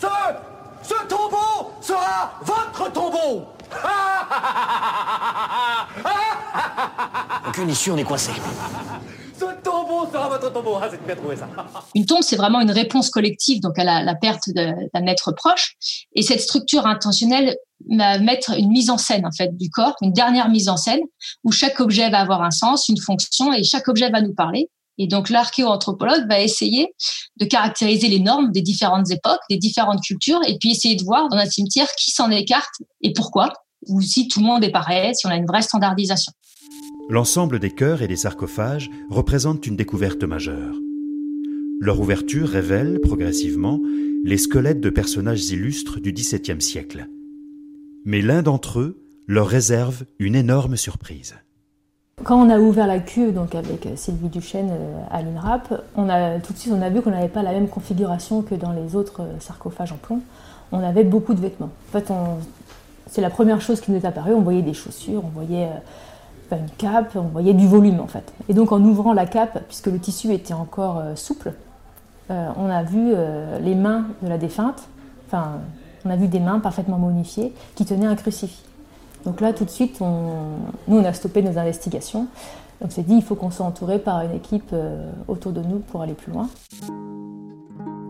Ce, 0.00 0.06
ce 0.82 1.06
tombeau 1.08 1.70
sera 1.80 2.32
votre 2.42 2.92
tombeau. 2.92 3.46
Aucune 7.48 7.70
issue, 7.70 7.90
on 7.90 7.96
est 7.96 8.04
coincé. 8.04 8.30
Ce 9.38 9.44
tombeau 9.62 10.06
sera 10.12 10.28
votre 10.28 10.52
tombeau. 10.52 10.78
Ah, 10.80 10.88
c'est 10.90 11.04
bien 11.04 11.16
trouvé 11.16 11.36
ça. 11.36 11.48
Une 11.94 12.06
tombe, 12.06 12.22
c'est 12.22 12.36
vraiment 12.36 12.60
une 12.60 12.70
réponse 12.70 13.10
collective 13.10 13.60
donc 13.60 13.78
à 13.78 14.02
la, 14.02 14.14
perte 14.14 14.50
d'un 14.54 15.06
être 15.06 15.32
proche. 15.32 15.74
Et 16.14 16.22
cette 16.22 16.40
structure 16.40 16.86
intentionnelle 16.86 17.56
va 17.90 18.18
mettre 18.18 18.52
une 18.56 18.70
mise 18.70 18.90
en 18.90 18.98
scène 18.98 19.26
en 19.26 19.32
fait 19.32 19.56
du 19.56 19.70
corps, 19.70 19.96
une 20.02 20.12
dernière 20.12 20.48
mise 20.48 20.68
en 20.68 20.76
scène 20.76 21.00
où 21.44 21.50
chaque 21.50 21.80
objet 21.80 22.10
va 22.10 22.20
avoir 22.20 22.42
un 22.42 22.50
sens, 22.50 22.88
une 22.88 23.00
fonction 23.00 23.52
et 23.52 23.64
chaque 23.64 23.88
objet 23.88 24.10
va 24.10 24.20
nous 24.20 24.34
parler. 24.34 24.68
Et 24.98 25.06
donc 25.06 25.30
l'archéoanthropologue 25.30 26.28
va 26.28 26.40
essayer 26.40 26.94
de 27.38 27.44
caractériser 27.44 28.08
les 28.08 28.20
normes 28.20 28.52
des 28.52 28.62
différentes 28.62 29.10
époques, 29.10 29.40
des 29.50 29.56
différentes 29.56 30.02
cultures, 30.02 30.40
et 30.46 30.58
puis 30.58 30.70
essayer 30.70 30.96
de 30.96 31.02
voir 31.02 31.28
dans 31.28 31.38
un 31.38 31.46
cimetière 31.46 31.88
qui 31.96 32.10
s'en 32.10 32.30
écarte 32.30 32.70
et 33.00 33.12
pourquoi, 33.12 33.52
ou 33.88 34.00
si 34.00 34.28
tout 34.28 34.40
le 34.40 34.46
monde 34.46 34.64
est 34.64 34.72
pareil, 34.72 35.14
si 35.14 35.26
on 35.26 35.30
a 35.30 35.36
une 35.36 35.46
vraie 35.46 35.62
standardisation. 35.62 36.32
L'ensemble 37.08 37.58
des 37.58 37.70
chœurs 37.70 38.02
et 38.02 38.08
des 38.08 38.16
sarcophages 38.16 38.90
représente 39.10 39.66
une 39.66 39.76
découverte 39.76 40.24
majeure. 40.24 40.74
Leur 41.80 42.00
ouverture 42.00 42.48
révèle, 42.48 43.00
progressivement, 43.00 43.80
les 44.24 44.38
squelettes 44.38 44.80
de 44.80 44.90
personnages 44.90 45.50
illustres 45.50 46.00
du 46.00 46.12
XVIIe 46.12 46.60
siècle. 46.60 47.08
Mais 48.04 48.22
l'un 48.22 48.42
d'entre 48.42 48.78
eux 48.78 49.02
leur 49.26 49.48
réserve 49.48 50.04
une 50.18 50.36
énorme 50.36 50.76
surprise. 50.76 51.34
Quand 52.22 52.40
on 52.40 52.50
a 52.50 52.58
ouvert 52.58 52.86
la 52.86 53.00
cuve 53.00 53.32
donc 53.32 53.54
avec 53.54 53.88
Sylvie 53.96 54.28
Duchesne 54.28 54.70
euh, 54.70 55.02
à 55.10 55.22
l'INRAP, 55.22 55.82
on 55.96 56.08
a, 56.08 56.38
tout 56.38 56.52
de 56.52 56.58
suite 56.58 56.72
on 56.72 56.82
a 56.82 56.88
vu 56.88 57.02
qu'on 57.02 57.10
n'avait 57.10 57.28
pas 57.28 57.42
la 57.42 57.52
même 57.52 57.68
configuration 57.68 58.42
que 58.42 58.54
dans 58.54 58.72
les 58.72 58.94
autres 58.94 59.22
euh, 59.22 59.40
sarcophages 59.40 59.92
en 59.92 59.96
plomb. 59.96 60.20
On 60.70 60.82
avait 60.82 61.04
beaucoup 61.04 61.34
de 61.34 61.40
vêtements. 61.40 61.70
En 61.88 61.92
fait, 61.92 62.10
c'est 63.06 63.20
la 63.20 63.30
première 63.30 63.60
chose 63.60 63.80
qui 63.80 63.90
nous 63.90 63.98
est 63.98 64.04
apparue. 64.04 64.34
On 64.34 64.40
voyait 64.40 64.62
des 64.62 64.74
chaussures, 64.74 65.22
on 65.24 65.28
voyait 65.28 65.68
euh, 66.52 66.56
une 66.56 66.70
cape, 66.78 67.16
on 67.16 67.28
voyait 67.28 67.54
du 67.54 67.66
volume 67.66 68.00
en 68.00 68.06
fait. 68.06 68.32
Et 68.48 68.54
donc 68.54 68.72
en 68.72 68.82
ouvrant 68.82 69.12
la 69.12 69.26
cape, 69.26 69.62
puisque 69.68 69.86
le 69.86 69.98
tissu 69.98 70.32
était 70.32 70.54
encore 70.54 71.02
souple, 71.14 71.54
on 72.28 72.70
a 72.70 72.82
vu 72.82 73.14
les 73.60 73.74
mains 73.74 74.06
de 74.22 74.28
la 74.28 74.38
défunte, 74.38 74.82
enfin 75.26 75.60
on 76.04 76.10
a 76.10 76.16
vu 76.16 76.28
des 76.28 76.40
mains 76.40 76.58
parfaitement 76.58 76.98
momifiées 76.98 77.52
qui 77.74 77.84
tenaient 77.84 78.06
un 78.06 78.16
crucifix. 78.16 78.62
Donc 79.24 79.40
là, 79.40 79.52
tout 79.52 79.64
de 79.64 79.70
suite, 79.70 80.00
nous, 80.00 80.06
on 80.88 81.04
a 81.04 81.12
stoppé 81.12 81.42
nos 81.42 81.58
investigations. 81.58 82.26
On 82.80 82.90
s'est 82.90 83.02
dit, 83.02 83.14
il 83.14 83.22
faut 83.22 83.36
qu'on 83.36 83.50
soit 83.50 83.64
entouré 83.64 83.98
par 83.98 84.22
une 84.22 84.32
équipe 84.32 84.70
euh, 84.72 85.12
autour 85.28 85.52
de 85.52 85.60
nous 85.60 85.78
pour 85.78 86.02
aller 86.02 86.14
plus 86.14 86.32
loin. 86.32 86.48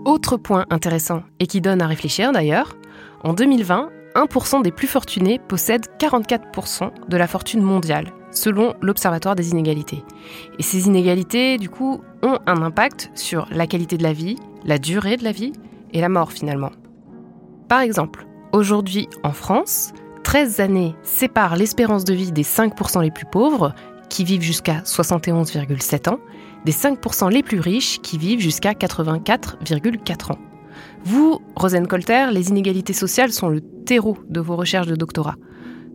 Autre 0.07 0.39
point 0.39 0.65
intéressant 0.71 1.23
et 1.39 1.47
qui 1.47 1.61
donne 1.61 1.83
à 1.83 1.87
réfléchir 1.87 2.33
d'ailleurs, 2.33 2.77
en 3.23 3.35
2020, 3.35 3.91
1% 4.15 4.63
des 4.63 4.73
plus 4.73 4.87
fortunés 4.87 5.39
possèdent 5.39 5.87
44% 5.99 6.91
de 7.09 7.17
la 7.17 7.27
fortune 7.27 7.63
mondiale, 7.63 8.13
selon 8.31 8.75
l'Observatoire 8.81 9.35
des 9.35 9.51
inégalités. 9.51 10.05
Et 10.59 10.63
ces 10.63 10.87
inégalités, 10.87 11.59
du 11.59 11.69
coup, 11.69 12.01
ont 12.23 12.39
un 12.47 12.63
impact 12.63 13.11
sur 13.15 13.47
la 13.51 13.67
qualité 13.67 13.97
de 13.97 14.03
la 14.03 14.13
vie, 14.13 14.37
la 14.65 14.79
durée 14.79 15.17
de 15.17 15.25
la 15.25 15.33
vie 15.33 15.53
et 15.93 16.01
la 16.01 16.09
mort 16.09 16.33
finalement. 16.33 16.71
Par 17.69 17.81
exemple, 17.81 18.27
aujourd'hui 18.53 19.09
en 19.23 19.33
France, 19.33 19.93
13 20.25 20.61
années 20.61 20.95
séparent 21.03 21.57
l'espérance 21.57 22.05
de 22.05 22.15
vie 22.15 22.33
des 22.33 22.45
5% 22.45 23.03
les 23.03 23.11
plus 23.11 23.27
pauvres, 23.27 23.75
qui 24.09 24.25
vivent 24.25 24.43
jusqu'à 24.43 24.81
71,7 24.81 26.11
ans, 26.11 26.21
des 26.65 26.73
5% 26.73 27.31
les 27.31 27.43
plus 27.43 27.61
riches, 27.61 28.01
qui 28.03 28.19
vivent 28.19 28.41
jusqu'à 28.41 28.73
84,4 28.73 30.33
ans. 30.33 30.39
Vous, 31.05 31.41
Rosen 31.57 31.87
Colter, 31.87 32.29
les 32.33 32.49
inégalités 32.49 32.93
sociales 32.93 33.33
sont 33.33 33.49
le 33.49 33.61
terreau 33.61 34.17
de 34.29 34.41
vos 34.41 34.57
recherches 34.57 34.87
de 34.87 34.95
doctorat. 34.95 35.37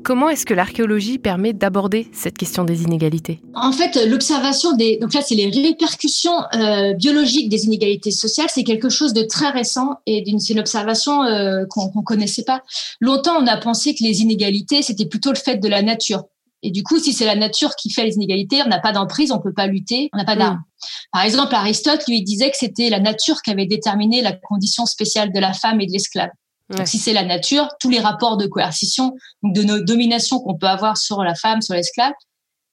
Comment 0.04 0.30
est-ce 0.30 0.46
que 0.46 0.54
l'archéologie 0.54 1.18
permet 1.18 1.52
d'aborder 1.52 2.08
cette 2.14 2.38
question 2.38 2.64
des 2.64 2.84
inégalités? 2.84 3.42
En 3.54 3.74
fait, 3.74 4.00
l'observation 4.08 4.72
des 4.78 4.98
donc 4.98 5.14
là 5.14 5.22
c'est 5.22 5.36
les 5.36 5.50
répercussions 5.50 6.38
euh, 6.54 6.94
biologiques 6.94 7.50
des 7.50 7.66
inégalités 7.66 8.12
sociales, 8.12 8.48
c'est 8.50 8.64
quelque 8.64 8.88
chose 8.88 9.12
de 9.12 9.24
très 9.24 9.50
récent 9.50 9.98
et 10.06 10.24
c'est 10.40 10.54
une 10.54 10.60
observation 10.60 11.24
euh, 11.24 11.66
qu'on 11.70 11.92
ne 11.94 12.04
connaissait 12.04 12.44
pas. 12.44 12.64
Longtemps, 13.02 13.36
on 13.42 13.48
a 13.48 13.58
pensé 13.58 13.96
que 13.96 14.04
les 14.04 14.22
inégalités 14.22 14.82
c'était 14.82 15.08
plutôt 15.08 15.32
le 15.32 15.38
fait 15.38 15.58
de 15.58 15.68
la 15.68 15.82
nature. 15.82 16.24
Et 16.64 16.72
du 16.72 16.84
coup, 16.84 17.00
si 17.00 17.14
c'est 17.14 17.26
la 17.26 17.36
nature 17.36 17.76
qui 17.76 17.92
fait 17.92 18.04
les 18.04 18.16
inégalités, 18.16 18.62
on 18.64 18.68
n'a 18.68 18.80
pas 18.80 18.92
d'emprise, 18.92 19.32
on 19.32 19.40
peut 19.40 19.54
pas 19.54 19.68
lutter, 19.68 20.10
on 20.14 20.18
n'a 20.18 20.26
pas 20.26 20.36
d'armes. 20.36 20.64
Par 21.12 21.24
exemple, 21.24 21.54
Aristote 21.54 22.08
lui 22.08 22.24
disait 22.24 22.50
que 22.50 22.58
c'était 22.58 22.90
la 22.90 23.00
nature 23.00 23.42
qui 23.42 23.52
avait 23.52 23.68
déterminé 23.68 24.22
la 24.22 24.34
condition 24.34 24.86
spéciale 24.86 25.32
de 25.32 25.40
la 25.40 25.54
femme 25.54 25.80
et 25.82 25.86
de 25.86 25.92
l'esclave. 25.92 26.30
Donc, 26.70 26.88
si 26.88 26.98
c'est 26.98 27.14
la 27.14 27.24
nature, 27.24 27.70
tous 27.80 27.90
les 27.90 28.00
rapports 28.00 28.36
de 28.38 28.46
coercition, 28.46 29.14
donc 29.42 29.56
de 29.56 29.64
nos 29.64 29.80
dominations 29.80 30.40
qu'on 30.40 30.58
peut 30.58 30.68
avoir 30.68 30.98
sur 30.98 31.24
la 31.24 31.34
femme, 31.34 31.62
sur 31.62 31.76
l'esclave, 31.76 32.12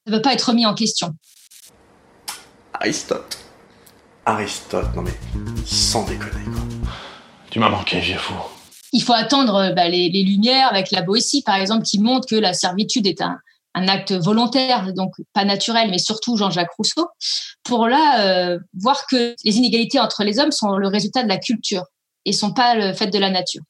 ne 0.07 0.17
peut 0.17 0.23
pas 0.23 0.33
être 0.33 0.49
remis 0.49 0.67
en 0.67 0.75
question. 0.75 1.11
Aristote. 2.73 3.39
Aristote, 4.27 4.95
non 4.97 5.03
mais 5.03 5.13
sans 5.65 6.05
déconner 6.07 6.45
quoi. 6.45 6.63
Tu 7.51 7.61
m'as 7.61 7.69
manqué, 7.69 8.01
vieux 8.01 8.19
fou. 8.19 8.35
Il 8.93 9.03
faut 9.03 9.13
attendre 9.13 9.73
bah, 9.77 9.89
les, 9.89 10.09
Lumières 10.09 10.69
avec 10.69 10.91
la 10.91 11.03
Boétie, 11.03 11.43
par 11.43 11.57
exemple, 11.57 11.85
qui 11.85 12.01
montre 12.01 12.27
que 12.27 12.35
la 12.35 12.53
servitude 12.53 13.07
est 13.07 13.21
un, 13.21 13.39
acte 13.75 14.13
volontaire, 14.13 14.93
donc 14.95 15.13
pas 15.33 15.45
naturel, 15.45 15.91
mais 15.91 15.99
surtout 15.99 16.37
Jean-Jacques 16.37 16.73
Rousseau, 16.77 17.09
pour 17.65 17.89
là 17.89 18.25
euh, 18.25 18.59
voir 18.75 19.07
que 19.07 19.35
les 19.45 19.57
inégalités 19.57 19.99
entre 19.99 20.25
les 20.25 20.39
hommes 20.39 20.53
sont 20.53 20.77
le 20.77 20.89
résultat 20.89 21.23
de 21.23 21.29
la 21.29 21.39
culture 21.39 21.85
et 22.25 22.33
sont 22.33 22.53
pas 22.53 22.75
le 22.75 22.95
fait 22.95 23.09
de 23.09 23.19
la 23.19 23.31
nature. 23.31 23.63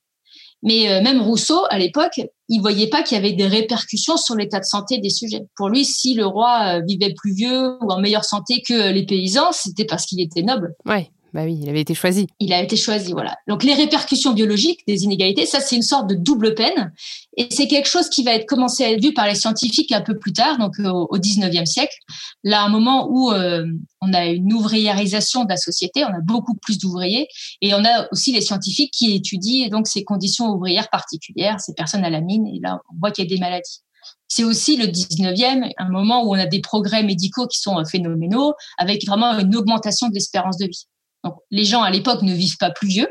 Mais 0.63 0.91
euh, 0.91 1.03
même 1.03 1.21
Rousseau, 1.21 1.61
à 1.69 1.79
l'époque, 1.79 2.23
il 2.49 2.61
voyait 2.61 2.89
pas 2.89 3.03
qu'il 3.03 3.17
y 3.17 3.21
avait 3.21 3.33
des 3.33 3.47
répercussions 3.47 4.17
sur 4.17 4.35
l'état 4.35 4.61
de 4.61 4.65
santé 4.65 4.99
des 4.99 5.11
sujets. 5.11 5.43
Pour 5.57 5.69
lui, 5.69 5.85
si 5.85 6.15
le 6.15 6.25
roi 6.25 6.79
euh, 6.79 6.83
vivait 6.87 7.13
plus 7.15 7.35
vieux 7.35 7.77
ou 7.83 7.91
en 7.91 8.01
meilleure 8.01 8.25
santé 8.25 8.63
que 8.67 8.91
les 8.91 9.05
paysans, 9.05 9.53
c'était 9.53 9.85
parce 9.85 10.07
qu'il 10.07 10.23
était 10.23 10.43
noble. 10.43 10.75
Ouais, 10.87 11.11
bah 11.35 11.43
oui, 11.43 11.59
il 11.61 11.69
avait 11.69 11.81
été 11.81 11.95
choisi. 11.95 12.29
Il 12.39 12.53
a 12.53 12.63
été 12.63 12.77
choisi, 12.77 13.11
voilà. 13.11 13.37
Donc 13.49 13.65
les 13.65 13.75
répercussions 13.75 14.35
biologiques 14.35 14.87
des 14.87 15.03
inégalités, 15.03 15.47
ça 15.47 15.59
c'est 15.59 15.75
une 15.75 15.83
sorte 15.83 16.09
de 16.09 16.15
double 16.15 16.55
peine, 16.55 16.93
et 17.37 17.49
c'est 17.51 17.67
quelque 17.67 17.89
chose 17.89 18.09
qui 18.09 18.23
va 18.23 18.35
être 18.35 18.47
commencé 18.47 18.85
à 18.85 18.93
être 18.93 19.03
vu 19.03 19.13
par 19.13 19.27
les 19.27 19.35
scientifiques 19.35 19.91
un 19.91 20.01
peu 20.01 20.17
plus 20.17 20.33
tard, 20.33 20.59
donc 20.59 20.79
euh, 20.79 20.89
au, 20.89 21.19
19e 21.19 21.67
siècle, 21.67 21.97
là 22.45 22.63
un 22.63 22.69
moment 22.69 23.09
où 23.11 23.33
euh, 23.33 23.67
on 24.01 24.13
a 24.13 24.27
une 24.27 24.53
ouvriérisation 24.53 25.43
de 25.43 25.49
la 25.49 25.57
société, 25.57 26.05
on 26.05 26.15
a 26.15 26.21
beaucoup 26.23 26.55
plus 26.55 26.79
d'ouvriers, 26.79 27.27
et 27.61 27.75
on 27.75 27.85
a 27.85 28.07
aussi 28.13 28.31
les 28.31 28.41
scientifiques 28.41 28.93
qui 28.93 29.13
étudient 29.13 29.67
donc 29.71 29.89
ces 29.89 30.05
conditions 30.05 30.51
ouvrières 30.51 30.89
particulières, 30.89 31.59
ces 31.59 31.75
personnes 31.75 32.05
à 32.05 32.11
la 32.11 32.21
mine, 32.21 32.47
et 32.47 32.61
là 32.63 32.79
on 32.93 33.01
voit 33.01 33.11
qu'il 33.11 33.25
y 33.25 33.27
a 33.27 33.35
des 33.35 33.41
maladies. 33.41 33.81
C'est 34.29 34.45
aussi 34.45 34.77
le 34.77 34.87
19e, 34.87 35.69
un 35.79 35.89
moment 35.89 36.25
où 36.25 36.37
on 36.37 36.39
a 36.39 36.47
des 36.47 36.61
progrès 36.61 37.03
médicaux 37.03 37.49
qui 37.49 37.59
sont 37.59 37.83
phénoménaux, 37.85 38.53
avec 38.79 39.05
vraiment 39.05 39.37
une 39.37 39.57
augmentation 39.57 40.07
de 40.09 40.15
l'espérance 40.15 40.59
de 40.59 40.67
vie. 40.67 40.87
Donc, 41.25 41.37
les 41.51 41.65
gens 41.65 41.83
à 41.83 41.91
l'époque 41.91 42.23
ne 42.23 42.33
vivent 42.33 42.59
pas 42.59 42.71
plus 42.71 42.89
vieux. 42.89 43.09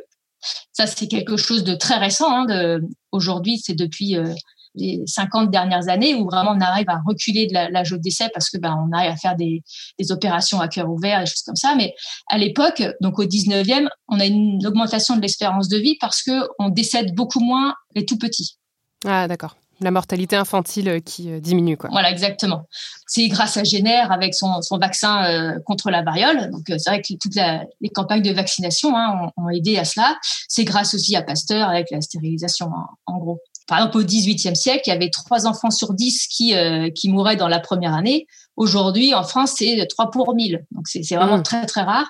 Ça, 0.72 0.88
c'est 0.88 1.08
quelque 1.08 1.38
chose 1.38 1.64
de 1.64 1.76
très 1.76 1.98
récent. 1.98 2.30
Hein, 2.30 2.80
aujourd'hui, 3.12 3.60
c'est 3.64 3.76
depuis 3.76 4.18
euh, 4.18 4.34
les 4.76 5.02
50 5.06 5.52
dernières 5.52 5.90
années 5.90 6.16
où 6.16 6.26
vraiment 6.26 6.52
on 6.52 6.62
arrive 6.62 6.90
à 6.90 7.00
reculer 7.06 7.48
de 7.48 7.54
l'âge 7.54 7.92
de 7.92 7.98
décès 7.98 8.30
parce 8.34 8.50
que 8.50 8.58
ben, 8.58 8.76
on 8.88 8.96
arrive 8.96 9.12
à 9.12 9.16
faire 9.16 9.36
des, 9.36 9.64
opérations 10.10 10.60
à 10.60 10.68
cœur 10.68 10.90
ouvert, 10.90 11.22
des 11.22 11.26
choses 11.26 11.44
comme 11.44 11.56
ça. 11.56 11.76
Mais 11.76 11.94
à 12.28 12.38
l'époque, 12.38 12.84
donc 13.02 13.20
au 13.20 13.26
19e, 13.26 13.88
on 14.10 14.20
a 14.20 14.26
une 14.26 14.66
augmentation 14.66 15.16
de 15.16 15.22
l'espérance 15.22 15.70
de 15.70 15.78
vie 15.78 15.98
parce 16.00 16.22
que 16.22 16.48
on 16.60 16.70
décède 16.70 17.16
beaucoup 17.16 17.40
moins 17.40 17.74
les 17.96 18.06
tout 18.06 18.18
petits. 18.18 18.58
Ah, 19.06 19.28
d'accord 19.28 19.56
la 19.80 19.92
mortalité 19.92 20.36
infantile 20.36 20.90
euh, 20.90 21.00
qui 21.00 21.32
euh, 21.32 21.40
diminue. 21.40 21.78
Quoi. 21.78 21.90
Voilà, 21.92 22.12
exactement. 22.12 22.68
C'est 23.08 23.28
grâce 23.28 23.58
à 23.58 23.64
Jenner 23.64 24.04
avec 24.10 24.34
son, 24.34 24.60
vaccin 24.80 25.26
euh, 25.26 25.60
contre 25.66 25.92
la 25.92 26.02
variole. 26.04 26.50
Donc, 26.52 26.64
c'est 26.68 26.90
vrai 26.90 27.02
que 27.02 27.14
toutes 27.20 27.36
les 27.36 27.90
campagnes 27.90 28.22
de 28.22 28.32
vaccination 28.32 28.96
hein, 28.96 29.30
ont, 29.38 29.50
aidé 29.50 29.78
à 29.78 29.86
cela. 29.86 30.18
C'est 30.48 30.64
grâce 30.64 30.94
aussi 30.94 31.16
à 31.16 31.22
Pasteur 31.22 31.70
avec 31.70 31.92
la 31.92 32.02
stérilisation, 32.02 32.72
en, 33.06 33.18
gros. 33.20 33.40
Par 33.68 33.78
exemple, 33.78 33.98
au 33.98 34.04
XVIIIe 34.04 34.56
siècle, 34.56 34.82
il 34.88 34.90
y 34.90 34.94
avait 34.94 35.10
trois 35.10 35.46
enfants 35.48 35.72
sur 35.72 35.94
dix 35.94 36.28
qui, 36.28 36.54
qui 36.96 37.10
mouraient 37.10 37.38
dans 37.38 37.48
la 37.48 37.60
première 37.60 37.94
année. 37.94 38.26
Aujourd'hui, 38.56 39.14
en 39.14 39.24
France, 39.24 39.54
c'est 39.58 39.88
3 39.88 40.12
pour 40.12 40.36
1000. 40.36 40.66
Donc, 40.72 40.88
c'est 40.88 41.02
vraiment 41.16 41.38
mmh. 41.38 41.44
très, 41.44 41.66
très 41.66 41.82
rare. 41.82 42.10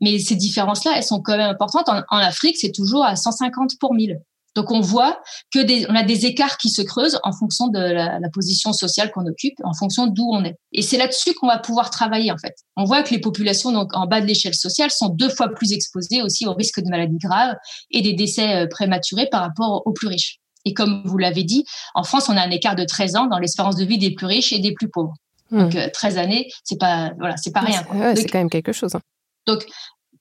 Mais 0.00 0.18
ces 0.18 0.36
différences-là, 0.36 0.92
elles 0.96 1.02
sont 1.02 1.20
quand 1.20 1.36
même 1.36 1.50
importantes. 1.50 1.88
En, 1.88 2.02
en 2.08 2.18
Afrique, 2.18 2.56
c'est 2.56 2.72
toujours 2.72 3.04
à 3.04 3.16
150 3.16 3.72
pour 3.80 3.94
1000. 3.94 4.20
Donc 4.54 4.70
on 4.70 4.80
voit 4.80 5.22
que 5.52 5.60
des, 5.60 5.86
on 5.88 5.94
a 5.94 6.02
des 6.02 6.26
écarts 6.26 6.58
qui 6.58 6.68
se 6.68 6.82
creusent 6.82 7.18
en 7.22 7.32
fonction 7.32 7.68
de 7.68 7.78
la, 7.78 8.20
position 8.32 8.72
sociale 8.72 9.10
qu'on 9.10 9.26
occupe, 9.26 9.54
en 9.62 9.74
fonction 9.74 10.06
d'où 10.06 10.28
on 10.30 10.44
est. 10.44 10.54
Et 10.72 10.82
c'est 10.82 10.96
là-dessus 10.96 11.34
qu'on 11.34 11.46
va 11.46 11.58
pouvoir 11.58 11.90
travailler 11.90 12.30
en 12.30 12.38
fait. 12.38 12.54
On 12.76 12.84
voit 12.84 13.02
que 13.02 13.10
les 13.10 13.20
populations 13.20 13.72
donc 13.72 13.94
en 13.94 14.06
bas 14.06 14.20
de 14.20 14.26
l'échelle 14.26 14.54
sociale 14.54 14.90
sont 14.90 15.08
deux 15.08 15.28
fois 15.28 15.48
plus 15.48 15.72
exposées 15.72 16.22
aussi 16.22 16.46
au 16.46 16.54
risque 16.54 16.80
de 16.80 16.88
maladies 16.88 17.18
graves 17.18 17.56
et 17.90 18.02
des 18.02 18.12
décès 18.12 18.56
euh, 18.56 18.66
prématurés 18.68 19.28
par 19.30 19.42
rapport 19.42 19.82
aux 19.86 19.92
plus 19.92 20.08
riches. 20.08 20.38
Et 20.64 20.74
comme 20.74 21.02
vous 21.04 21.18
l'avez 21.18 21.44
dit, 21.44 21.64
en 21.94 22.04
France, 22.04 22.28
on 22.28 22.36
a 22.36 22.40
un 22.40 22.50
écart 22.50 22.76
de 22.76 22.84
13 22.84 23.16
ans 23.16 23.26
dans 23.26 23.38
l'espérance 23.38 23.76
de 23.76 23.84
vie 23.84 23.98
des 23.98 24.12
plus 24.12 24.26
riches 24.26 24.52
et 24.52 24.60
des 24.60 24.72
plus 24.72 24.88
pauvres. 24.88 25.14
Hmm. 25.50 25.68
Donc 25.68 25.92
13 25.92 26.16
euh, 26.16 26.20
années, 26.20 26.48
c'est 26.64 26.78
pas 26.78 27.12
voilà, 27.18 27.36
c'est 27.36 27.52
pas 27.52 27.60
rien. 27.60 27.84
c'est 28.14 28.28
quand 28.28 28.38
même 28.38 28.50
quelque 28.50 28.72
chose. 28.72 28.94
Hein. 28.94 29.00
Donc 29.46 29.66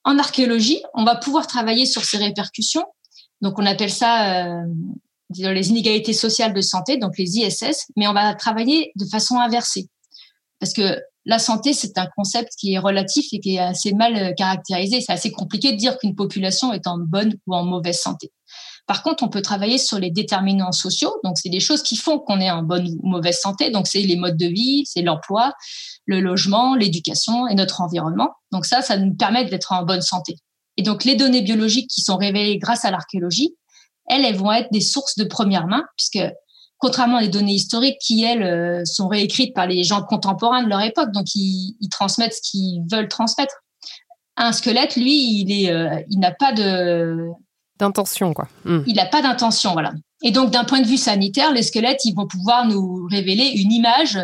en 0.04 0.18
archéologie, 0.18 0.82
on 0.94 1.04
va 1.04 1.16
pouvoir 1.16 1.48
travailler 1.48 1.86
sur 1.86 2.04
ces 2.04 2.18
répercussions 2.18 2.86
donc 3.42 3.58
on 3.58 3.66
appelle 3.66 3.92
ça 3.92 4.46
euh, 4.46 4.66
les 5.38 5.70
inégalités 5.70 6.14
sociales 6.14 6.54
de 6.54 6.62
santé, 6.62 6.98
donc 6.98 7.18
les 7.18 7.38
ISS, 7.38 7.88
mais 7.96 8.08
on 8.08 8.14
va 8.14 8.34
travailler 8.36 8.92
de 8.96 9.06
façon 9.06 9.40
inversée. 9.40 9.88
Parce 10.60 10.74
que 10.74 11.00
la 11.26 11.40
santé, 11.40 11.74
c'est 11.74 11.98
un 11.98 12.08
concept 12.16 12.54
qui 12.58 12.74
est 12.74 12.80
relatif 12.80 13.28
et 13.32 13.40
qui 13.40 13.56
est 13.56 13.60
assez 13.60 13.94
mal 13.94 14.16
euh, 14.16 14.34
caractérisé. 14.34 15.02
C'est 15.02 15.14
assez 15.14 15.32
compliqué 15.32 15.72
de 15.72 15.78
dire 15.78 15.98
qu'une 15.98 16.16
population 16.16 16.74
est 16.74 16.88
en 16.88 16.98
bonne 16.98 17.36
ou 17.48 17.56
en 17.56 17.64
mauvaise 17.64 18.00
santé. 18.00 18.32
Par 18.88 19.04
contre, 19.04 19.24
on 19.24 19.30
peut 19.30 19.42
travailler 19.42 19.78
sur 19.78 20.00
les 20.00 20.10
déterminants 20.10 20.72
sociaux. 20.72 21.14
Donc, 21.24 21.38
c'est 21.38 21.50
des 21.50 21.60
choses 21.60 21.84
qui 21.84 21.96
font 21.96 22.20
qu'on 22.20 22.42
est 22.42 22.50
en 22.50 22.64
bonne 22.64 22.88
ou 23.02 23.10
mauvaise 23.10 23.40
santé. 23.40 23.70
Donc, 23.70 23.88
c'est 23.88 24.02
les 24.02 24.16
modes 24.16 24.38
de 24.38 24.48
vie, 24.48 24.84
c'est 24.86 25.04
l'emploi, 25.04 25.54
le 26.06 26.20
logement, 26.20 26.76
l'éducation 26.76 27.48
et 27.48 27.56
notre 27.56 27.82
environnement. 27.82 28.32
Donc, 28.52 28.66
ça, 28.66 28.82
ça 28.82 28.98
nous 28.98 29.14
permet 29.14 29.46
d'être 29.46 29.72
en 29.72 29.84
bonne 29.84 30.02
santé. 30.02 30.36
Et 30.82 30.84
donc, 30.84 31.04
les 31.04 31.14
données 31.14 31.44
biologiques 31.44 31.92
qui 31.92 32.02
sont 32.02 32.18
révélées 32.18 32.58
grâce 32.58 32.86
à 32.86 32.90
l'archéologie, 32.90 33.54
elles, 34.08 34.26
elles 34.26 34.36
vont 34.36 34.52
être 34.52 34.70
des 34.72 34.82
sources 34.82 35.16
de 35.16 35.26
première 35.26 35.68
main, 35.68 35.84
puisque 35.96 36.28
contrairement 36.80 37.18
à 37.18 37.22
des 37.22 37.28
données 37.28 37.54
historiques 37.54 38.00
qui, 38.02 38.24
elles, 38.24 38.42
euh, 38.42 38.82
sont 38.84 39.08
réécrites 39.08 39.54
par 39.54 39.68
les 39.68 39.84
gens 39.84 40.02
contemporains 40.02 40.64
de 40.64 40.70
leur 40.70 40.82
époque, 40.82 41.12
donc 41.12 41.36
ils, 41.36 41.78
transmettent 41.92 42.34
ce 42.34 42.42
qu'ils 42.42 42.82
veulent 42.92 43.10
transmettre. 43.10 43.54
Un 44.38 44.54
squelette, 44.54 44.96
lui, 44.96 45.42
il 45.42 45.52
est, 45.52 45.72
euh, 45.72 46.02
il 46.10 46.18
n'a 46.18 46.32
pas 46.32 46.52
de 46.52 47.28
d'intention, 47.78 48.34
quoi. 48.34 48.48
Hmm. 48.66 48.82
Il 48.88 48.96
n'a 48.96 49.06
pas 49.06 49.22
d'intention, 49.22 49.74
voilà. 49.74 49.94
Et 50.24 50.32
donc, 50.32 50.50
d'un 50.50 50.64
point 50.64 50.82
de 50.82 50.88
vue 50.88 50.98
sanitaire, 50.98 51.54
les 51.54 51.62
squelettes, 51.62 52.06
ils 52.06 52.16
vont 52.16 52.28
pouvoir 52.28 52.66
nous 52.66 53.06
révéler 53.08 53.52
une 53.56 53.72
image 53.72 54.18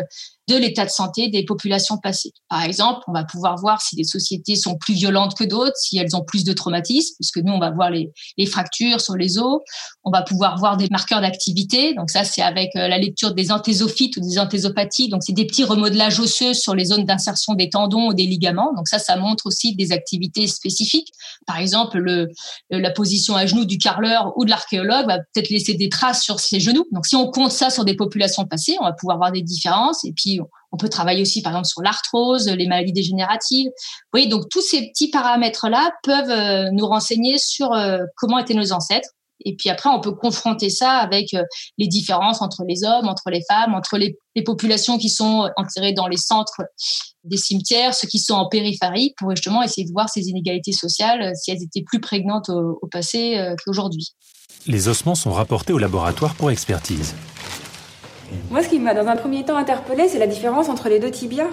de 0.48 0.56
l'état 0.56 0.84
de 0.84 0.90
santé 0.90 1.28
des 1.28 1.44
populations 1.44 1.98
passées. 1.98 2.32
Par 2.48 2.62
exemple, 2.62 3.00
on 3.06 3.12
va 3.12 3.24
pouvoir 3.24 3.56
voir 3.56 3.82
si 3.82 3.96
des 3.96 4.04
sociétés 4.04 4.56
sont 4.56 4.76
plus 4.76 4.94
violentes 4.94 5.36
que 5.36 5.44
d'autres, 5.44 5.76
si 5.76 5.98
elles 5.98 6.16
ont 6.16 6.24
plus 6.24 6.44
de 6.44 6.52
traumatismes, 6.52 7.14
puisque 7.16 7.38
nous, 7.38 7.52
on 7.52 7.58
va 7.58 7.70
voir 7.70 7.90
les, 7.90 8.10
les 8.36 8.46
fractures 8.46 9.00
sur 9.00 9.14
les 9.14 9.38
os. 9.38 9.60
On 10.04 10.10
va 10.10 10.22
pouvoir 10.22 10.58
voir 10.58 10.76
des 10.76 10.88
marqueurs 10.90 11.20
d'activité. 11.20 11.94
Donc 11.94 12.10
ça, 12.10 12.24
c'est 12.24 12.42
avec 12.42 12.70
euh, 12.76 12.88
la 12.88 12.98
lecture 12.98 13.34
des 13.34 13.52
anthésophytes 13.52 14.16
ou 14.16 14.20
des 14.20 14.38
anthésopathies. 14.38 15.08
Donc 15.08 15.22
c'est 15.22 15.34
des 15.34 15.46
petits 15.46 15.64
remodelages 15.64 16.18
osseux 16.18 16.54
sur 16.54 16.74
les 16.74 16.86
zones 16.86 17.04
d'insertion 17.04 17.54
des 17.54 17.68
tendons 17.68 18.08
ou 18.08 18.14
des 18.14 18.26
ligaments. 18.26 18.72
Donc 18.74 18.88
ça, 18.88 18.98
ça 18.98 19.16
montre 19.16 19.46
aussi 19.46 19.74
des 19.76 19.92
activités 19.92 20.46
spécifiques. 20.46 21.12
Par 21.46 21.58
exemple, 21.58 21.98
le, 21.98 22.28
la 22.70 22.90
position 22.90 23.36
à 23.36 23.44
genoux 23.46 23.66
du 23.66 23.76
carreleur 23.76 24.32
ou 24.36 24.44
de 24.44 24.50
l'archéologue 24.50 25.06
va 25.06 25.18
peut-être 25.18 25.50
laisser 25.50 25.74
des 25.74 25.90
traces 25.90 26.22
sur 26.22 26.40
ses 26.40 26.60
genoux. 26.60 26.86
Donc 26.92 27.06
si 27.06 27.16
on 27.16 27.30
compte 27.30 27.52
ça 27.52 27.68
sur 27.68 27.84
des 27.84 27.94
populations 27.94 28.46
passées, 28.46 28.76
on 28.80 28.84
va 28.84 28.92
pouvoir 28.92 29.18
voir 29.18 29.32
des 29.32 29.42
différences. 29.42 30.04
Et 30.04 30.12
puis 30.12 30.37
on 30.72 30.76
peut 30.76 30.88
travailler 30.88 31.22
aussi, 31.22 31.42
par 31.42 31.52
exemple, 31.52 31.66
sur 31.66 31.82
l'arthrose, 31.82 32.48
les 32.48 32.66
maladies 32.66 32.92
dégénératives. 32.92 33.66
Vous 33.66 34.12
voyez, 34.12 34.28
donc 34.28 34.48
tous 34.50 34.60
ces 34.60 34.88
petits 34.88 35.10
paramètres-là 35.10 35.92
peuvent 36.02 36.30
euh, 36.30 36.70
nous 36.72 36.86
renseigner 36.86 37.38
sur 37.38 37.72
euh, 37.72 38.00
comment 38.16 38.38
étaient 38.38 38.54
nos 38.54 38.72
ancêtres. 38.72 39.08
Et 39.44 39.54
puis 39.54 39.70
après, 39.70 39.88
on 39.88 40.00
peut 40.00 40.12
confronter 40.12 40.68
ça 40.68 40.92
avec 40.94 41.32
euh, 41.32 41.44
les 41.78 41.86
différences 41.86 42.42
entre 42.42 42.64
les 42.66 42.82
hommes, 42.84 43.08
entre 43.08 43.30
les 43.30 43.42
femmes, 43.48 43.74
entre 43.74 43.96
les, 43.96 44.16
populations 44.44 44.98
qui 44.98 45.08
sont 45.08 45.50
enterrées 45.56 45.92
dans 45.92 46.06
les 46.06 46.16
centres 46.16 46.62
des 47.24 47.36
cimetières, 47.36 47.92
ceux 47.92 48.06
qui 48.06 48.20
sont 48.20 48.34
en 48.34 48.48
périphérie, 48.48 49.12
pour 49.18 49.32
justement 49.32 49.64
essayer 49.64 49.84
de 49.84 49.90
voir 49.90 50.08
ces 50.08 50.28
inégalités 50.28 50.70
sociales, 50.70 51.32
si 51.34 51.50
elles 51.50 51.60
étaient 51.60 51.82
plus 51.82 51.98
prégnantes 51.98 52.48
au 52.48 52.86
passé 52.88 53.36
qu'aujourd'hui. 53.64 54.14
Les 54.68 54.86
ossements 54.86 55.16
sont 55.16 55.32
rapportés 55.32 55.72
au 55.72 55.78
laboratoire 55.78 56.36
pour 56.36 56.52
expertise. 56.52 57.16
Moi, 58.50 58.62
ce 58.62 58.68
qui 58.68 58.78
m'a 58.78 58.94
dans 58.94 59.06
un 59.06 59.16
premier 59.16 59.44
temps 59.44 59.56
interpellé, 59.56 60.08
c'est 60.08 60.18
la 60.18 60.26
différence 60.26 60.68
entre 60.68 60.88
les 60.88 60.98
deux 60.98 61.10
tibias. 61.10 61.48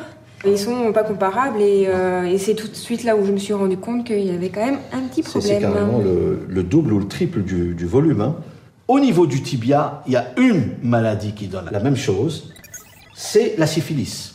Ils 0.45 0.59
sont 0.59 0.91
pas 0.93 1.03
comparables 1.03 1.57
euh, 1.59 2.23
et, 2.23 2.37
c'est 2.37 2.53
tout 2.53 2.67
de 2.67 2.75
suite 2.75 3.03
là 3.03 3.15
où 3.15 3.25
je 3.25 3.31
me 3.31 3.37
suis 3.37 3.53
rendu 3.53 3.77
compte 3.77 4.05
qu'il 4.05 4.25
y 4.25 4.29
avait 4.29 4.49
quand 4.49 4.65
même 4.65 4.77
un 4.93 5.01
petit 5.01 5.23
problème. 5.23 5.53
C'est 5.55 5.61
carrément 5.61 5.99
le, 5.99 6.63
double 6.63 6.93
ou 6.93 6.99
le 6.99 7.07
triple 7.07 7.41
du, 7.41 7.85
volume. 7.85 8.21
Hein. 8.21 8.35
Au 8.87 8.99
niveau 8.99 9.25
du 9.25 9.41
tibia, 9.41 10.03
il 10.05 10.13
y 10.13 10.15
a 10.15 10.27
une 10.37 10.71
maladie 10.83 11.33
qui 11.33 11.47
donne 11.47 11.69
la 11.71 11.79
même 11.79 11.95
chose, 11.95 12.53
c'est 13.15 13.55
la 13.57 13.65
syphilis. 13.65 14.33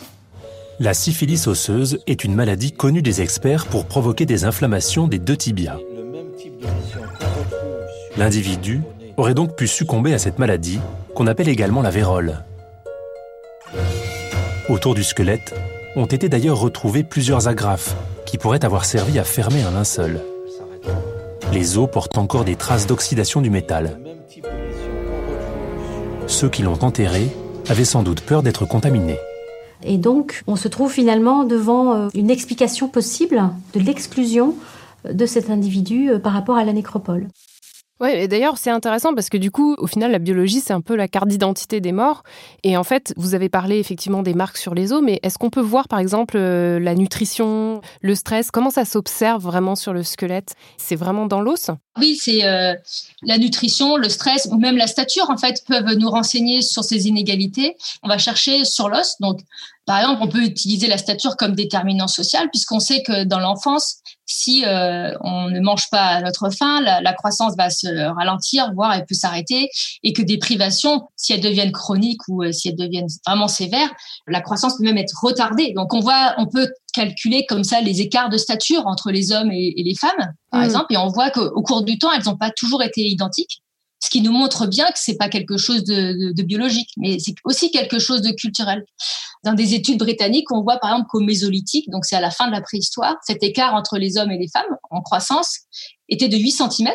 La 0.80 0.94
syphilis 0.94 1.46
osseuse 1.46 1.98
est 2.06 2.24
une 2.24 2.34
maladie 2.34 2.72
connue 2.72 3.02
des 3.02 3.20
experts 3.20 3.66
pour 3.66 3.84
provoquer 3.84 4.26
des 4.26 4.44
inflammations 4.44 5.06
des 5.06 5.18
deux 5.18 5.36
tibias. 5.36 5.78
L'individu 8.16 8.80
aurait 9.16 9.34
donc 9.34 9.54
pu 9.54 9.68
succomber 9.68 10.14
à 10.14 10.18
cette 10.18 10.38
maladie 10.38 10.80
qu'on 11.20 11.26
appelle 11.26 11.50
également 11.50 11.82
la 11.82 11.90
vérole. 11.90 12.38
Autour 14.70 14.94
du 14.94 15.04
squelette 15.04 15.54
ont 15.94 16.06
été 16.06 16.30
d'ailleurs 16.30 16.58
retrouvés 16.58 17.04
plusieurs 17.04 17.46
agrafes 17.46 17.94
qui 18.24 18.38
pourraient 18.38 18.64
avoir 18.64 18.86
servi 18.86 19.18
à 19.18 19.24
fermer 19.24 19.62
un 19.62 19.72
linceul. 19.72 20.22
Les 21.52 21.76
os 21.76 21.90
portent 21.90 22.16
encore 22.16 22.46
des 22.46 22.56
traces 22.56 22.86
d'oxydation 22.86 23.42
du 23.42 23.50
métal. 23.50 24.00
Ceux 26.26 26.48
qui 26.48 26.62
l'ont 26.62 26.82
enterré 26.82 27.28
avaient 27.68 27.84
sans 27.84 28.02
doute 28.02 28.22
peur 28.22 28.42
d'être 28.42 28.64
contaminés. 28.64 29.18
Et 29.84 29.98
donc, 29.98 30.42
on 30.46 30.56
se 30.56 30.68
trouve 30.68 30.90
finalement 30.90 31.44
devant 31.44 31.94
euh, 31.94 32.08
une 32.14 32.30
explication 32.30 32.88
possible 32.88 33.42
de 33.74 33.80
l'exclusion 33.80 34.54
de 35.04 35.26
cet 35.26 35.50
individu 35.50 36.12
euh, 36.12 36.18
par 36.18 36.32
rapport 36.32 36.56
à 36.56 36.64
la 36.64 36.72
nécropole. 36.72 37.26
Ouais, 38.00 38.24
et 38.24 38.28
d'ailleurs, 38.28 38.56
c'est 38.56 38.70
intéressant 38.70 39.14
parce 39.14 39.28
que 39.28 39.36
du 39.36 39.50
coup, 39.50 39.74
au 39.76 39.86
final, 39.86 40.10
la 40.10 40.18
biologie, 40.18 40.60
c'est 40.60 40.72
un 40.72 40.80
peu 40.80 40.96
la 40.96 41.06
carte 41.06 41.28
d'identité 41.28 41.82
des 41.82 41.92
morts. 41.92 42.22
Et 42.64 42.78
en 42.78 42.84
fait, 42.84 43.12
vous 43.18 43.34
avez 43.34 43.50
parlé 43.50 43.78
effectivement 43.78 44.22
des 44.22 44.32
marques 44.32 44.56
sur 44.56 44.74
les 44.74 44.94
os, 44.94 45.02
mais 45.02 45.20
est-ce 45.22 45.36
qu'on 45.36 45.50
peut 45.50 45.60
voir, 45.60 45.86
par 45.86 45.98
exemple, 45.98 46.38
euh, 46.38 46.80
la 46.80 46.94
nutrition, 46.94 47.82
le 48.00 48.14
stress? 48.14 48.50
Comment 48.50 48.70
ça 48.70 48.86
s'observe 48.86 49.42
vraiment 49.42 49.74
sur 49.74 49.92
le 49.92 50.02
squelette? 50.02 50.54
C'est 50.78 50.96
vraiment 50.96 51.26
dans 51.26 51.42
l'os? 51.42 51.70
Oui, 51.98 52.16
c'est 52.16 52.44
euh, 52.44 52.74
la 53.22 53.36
nutrition, 53.36 53.96
le 53.96 54.08
stress 54.08 54.48
ou 54.50 54.58
même 54.58 54.76
la 54.76 54.86
stature 54.86 55.28
en 55.28 55.36
fait 55.36 55.64
peuvent 55.66 55.92
nous 55.94 56.08
renseigner 56.08 56.62
sur 56.62 56.84
ces 56.84 57.08
inégalités. 57.08 57.76
On 58.04 58.08
va 58.08 58.16
chercher 58.16 58.64
sur 58.64 58.88
l'os. 58.88 59.16
Donc, 59.18 59.40
par 59.86 59.98
exemple, 59.98 60.20
on 60.22 60.28
peut 60.28 60.42
utiliser 60.44 60.86
la 60.86 60.98
stature 60.98 61.36
comme 61.36 61.56
déterminant 61.56 62.06
social 62.06 62.48
puisqu'on 62.50 62.78
sait 62.78 63.02
que 63.02 63.24
dans 63.24 63.40
l'enfance, 63.40 64.02
si 64.24 64.64
euh, 64.64 65.12
on 65.22 65.50
ne 65.50 65.58
mange 65.58 65.90
pas 65.90 66.04
à 66.04 66.20
notre 66.20 66.50
faim, 66.50 66.80
la, 66.80 67.12
croissance 67.12 67.56
va 67.56 67.70
se 67.70 67.88
ralentir, 68.14 68.72
voire 68.72 68.92
elle 68.92 69.04
peut 69.04 69.16
s'arrêter, 69.16 69.68
et 70.04 70.12
que 70.12 70.22
des 70.22 70.38
privations, 70.38 71.08
si 71.16 71.32
elles 71.32 71.40
deviennent 71.40 71.72
chroniques 71.72 72.22
ou 72.28 72.44
euh, 72.44 72.52
si 72.52 72.68
elles 72.68 72.76
deviennent 72.76 73.08
vraiment 73.26 73.48
sévères, 73.48 73.90
la 74.28 74.40
croissance 74.40 74.76
peut 74.76 74.84
même 74.84 74.98
être 74.98 75.18
retardée. 75.20 75.72
Donc, 75.74 75.92
on 75.92 75.98
voit, 75.98 76.34
on 76.38 76.46
peut 76.46 76.68
calculer 76.92 77.46
comme 77.46 77.64
ça 77.64 77.80
les 77.80 78.00
écarts 78.00 78.28
de 78.28 78.36
stature 78.36 78.86
entre 78.86 79.10
les 79.10 79.32
hommes 79.32 79.50
et, 79.52 79.74
les 79.76 79.94
femmes, 79.94 80.32
par 80.50 80.60
mmh. 80.60 80.64
exemple, 80.64 80.94
et 80.94 80.96
on 80.96 81.08
voit 81.08 81.30
qu'au 81.30 81.62
cours 81.62 81.82
du 81.82 81.98
temps, 81.98 82.12
elles 82.12 82.24
n'ont 82.24 82.36
pas 82.36 82.50
toujours 82.50 82.82
été 82.82 83.02
identiques 83.02 83.62
ce 84.02 84.08
qui 84.08 84.22
nous 84.22 84.32
montre 84.32 84.66
bien 84.66 84.86
que 84.86 84.98
c'est 84.98 85.16
pas 85.16 85.28
quelque 85.28 85.58
chose 85.58 85.84
de, 85.84 86.32
de, 86.32 86.42
biologique, 86.42 86.88
mais 86.96 87.18
c'est 87.18 87.34
aussi 87.44 87.70
quelque 87.70 87.98
chose 87.98 88.22
de 88.22 88.30
culturel. 88.30 88.84
Dans 89.44 89.52
des 89.52 89.74
études 89.74 89.98
britanniques, 89.98 90.50
on 90.50 90.62
voit 90.62 90.78
par 90.78 90.90
exemple 90.90 91.08
qu'au 91.10 91.20
Mésolithique, 91.20 91.90
donc 91.90 92.06
c'est 92.06 92.16
à 92.16 92.20
la 92.20 92.30
fin 92.30 92.46
de 92.46 92.52
la 92.52 92.62
préhistoire, 92.62 93.16
cet 93.26 93.42
écart 93.42 93.74
entre 93.74 93.98
les 93.98 94.16
hommes 94.16 94.30
et 94.30 94.38
les 94.38 94.48
femmes 94.48 94.76
en 94.90 95.02
croissance 95.02 95.60
était 96.08 96.28
de 96.28 96.36
8 96.36 96.50
cm 96.50 96.88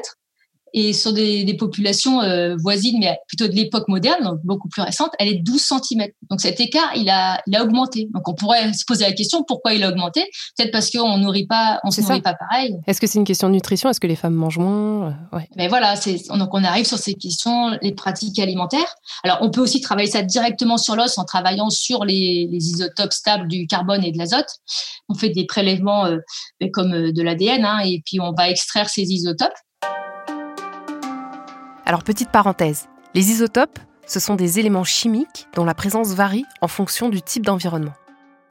et 0.76 0.92
sur 0.92 1.14
des, 1.14 1.56
populations 1.58 2.22
euh, 2.22 2.58
voisines, 2.58 3.00
mais 3.00 3.18
plutôt 3.30 3.48
de 3.48 3.54
l'époque 3.54 3.88
moderne, 3.88 4.26
donc 4.26 4.40
beaucoup 4.44 4.68
plus 4.68 4.82
récente, 4.82 5.12
elle 5.20 5.30
est 5.30 5.36
12 5.36 5.62
cm. 5.62 6.08
Donc 6.30 6.42
cet 6.42 6.60
écart, 6.60 6.92
il 6.98 7.10
a, 7.10 7.42
il 7.48 7.56
a 7.56 7.64
augmenté. 7.64 8.10
Donc 8.14 8.28
on 8.28 8.34
pourrait 8.34 8.74
se 8.74 8.84
poser 8.86 9.06
la 9.06 9.14
question 9.14 9.44
pourquoi 9.48 9.74
il 9.74 9.84
a 9.86 9.90
augmenté? 9.90 10.26
Peut-être 10.58 10.72
parce 10.72 10.92
qu'on 10.92 11.18
nourrit 11.18 11.48
pas, 11.48 11.80
on 11.86 11.92
se 11.92 12.02
nourrit 12.02 12.22
pas 12.22 12.34
pareil. 12.34 12.76
Est-ce 12.88 13.00
que 13.00 13.08
c'est 13.08 13.18
une 13.18 13.26
question 13.26 13.48
de 13.48 13.54
nutrition? 13.54 13.90
Est-ce 13.90 14.02
que 14.02 14.08
les 14.08 14.18
femmes 14.18 14.34
mangent 14.34 14.58
moins? 14.58 15.08
Euh, 15.08 15.38
ouais. 15.38 15.48
Mais 15.56 15.70
voilà, 15.70 15.96
c'est 15.96 16.28
donc 16.28 16.50
on 16.52 16.64
arrive 16.66 16.86
sur 16.86 16.98
ces 16.98 17.14
questions, 17.14 17.78
les 17.82 17.94
pratiques 17.94 18.38
alimentaires. 18.40 18.96
Alors 19.24 19.38
on 19.40 19.52
peut 19.52 19.62
aussi 19.62 19.80
travailler 19.80 20.12
ça 20.12 20.24
directement 20.24 20.78
sur 20.78 20.98
l'os 20.98 21.18
en 21.18 21.24
travaillant 21.24 21.70
sur 21.70 22.04
les, 22.04 22.50
les, 22.52 22.58
isotopes 22.58 23.14
stables 23.14 23.48
du 23.48 23.66
carbone 23.66 24.04
et 24.04 24.12
de 24.12 24.18
l'azote. 24.18 24.50
On 25.08 25.14
fait 25.14 25.30
des 25.30 25.46
prélèvements 25.46 26.06
euh, 26.08 26.18
comme 26.74 27.12
de 27.14 27.22
l'ADN 27.22 27.64
hein, 27.64 27.80
et 27.86 28.02
puis 28.06 28.20
on 28.20 28.34
va 28.34 28.50
extraire 28.50 28.90
ces 28.90 29.04
isotopes. 29.04 29.54
Alors 31.88 32.04
petite 32.04 32.32
parenthèse, 32.32 32.88
les 33.14 33.30
isotopes, 33.30 33.78
ce 34.08 34.20
sont 34.20 34.34
des 34.34 34.58
éléments 34.58 34.84
chimiques 34.84 35.48
dont 35.56 35.66
la 35.66 35.76
présence 35.76 36.16
varie 36.16 36.46
en 36.62 36.68
fonction 36.68 37.10
du 37.10 37.22
type 37.22 37.46
d'environnement. 37.46 37.94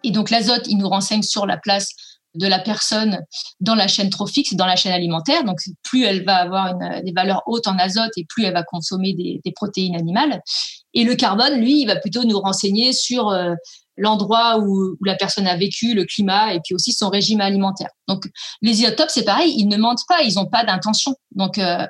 Et 0.05 0.12
donc 0.12 0.31
l'azote, 0.31 0.69
il 0.69 0.79
nous 0.79 0.88
renseigne 0.88 1.23
sur 1.23 1.45
la 1.45 1.57
place 1.57 1.88
de 2.37 2.47
la 2.47 2.61
personne 2.61 3.19
dans 3.59 3.75
la 3.75 3.88
chaîne 3.88 4.11
trophique, 4.11 4.55
dans 4.57 4.67
la 4.67 4.76
chaîne 4.76 4.93
alimentaire. 4.93 5.43
Donc 5.43 5.59
plus 5.83 6.05
elle 6.05 6.25
va 6.25 6.37
avoir 6.37 6.76
des 7.03 7.12
valeurs 7.12 7.43
hautes 7.47 7.67
en 7.67 7.76
azote 7.76 8.12
et 8.17 8.25
plus 8.29 8.45
elle 8.45 8.55
va 8.55 8.62
consommer 8.62 9.14
des, 9.14 9.53
protéines 9.53 9.97
animales. 9.97 10.41
Et 10.95 11.03
le 11.03 11.17
carbone, 11.17 11.61
lui, 11.61 11.81
il 11.81 11.87
va 11.87 11.97
plutôt 11.97 12.23
nous 12.23 12.38
renseigner 12.38 12.93
sur 12.93 13.31
euh, 13.31 13.55
l'endroit 13.97 14.59
où, 14.61 14.97
la 15.05 15.17
personne 15.17 15.49
a 15.49 15.57
vécu, 15.57 15.95
le 15.95 16.05
climat 16.05 16.55
et 16.55 16.61
puis 16.64 16.75
aussi 16.75 16.93
son 16.93 17.09
régime 17.09 17.41
alimentaire. 17.41 17.91
Donc 18.07 18.25
les 18.62 18.83
isotopes, 18.83 19.11
c'est 19.11 19.25
pareil, 19.25 19.55
ils 19.57 19.67
ne 19.67 19.76
mentent 19.76 20.05
pas, 20.09 20.23
ils 20.23 20.35
n'ont 20.35 20.47
pas 20.47 20.64
d'intention. 20.64 21.14
Donc 21.33 21.59
euh, 21.59 21.85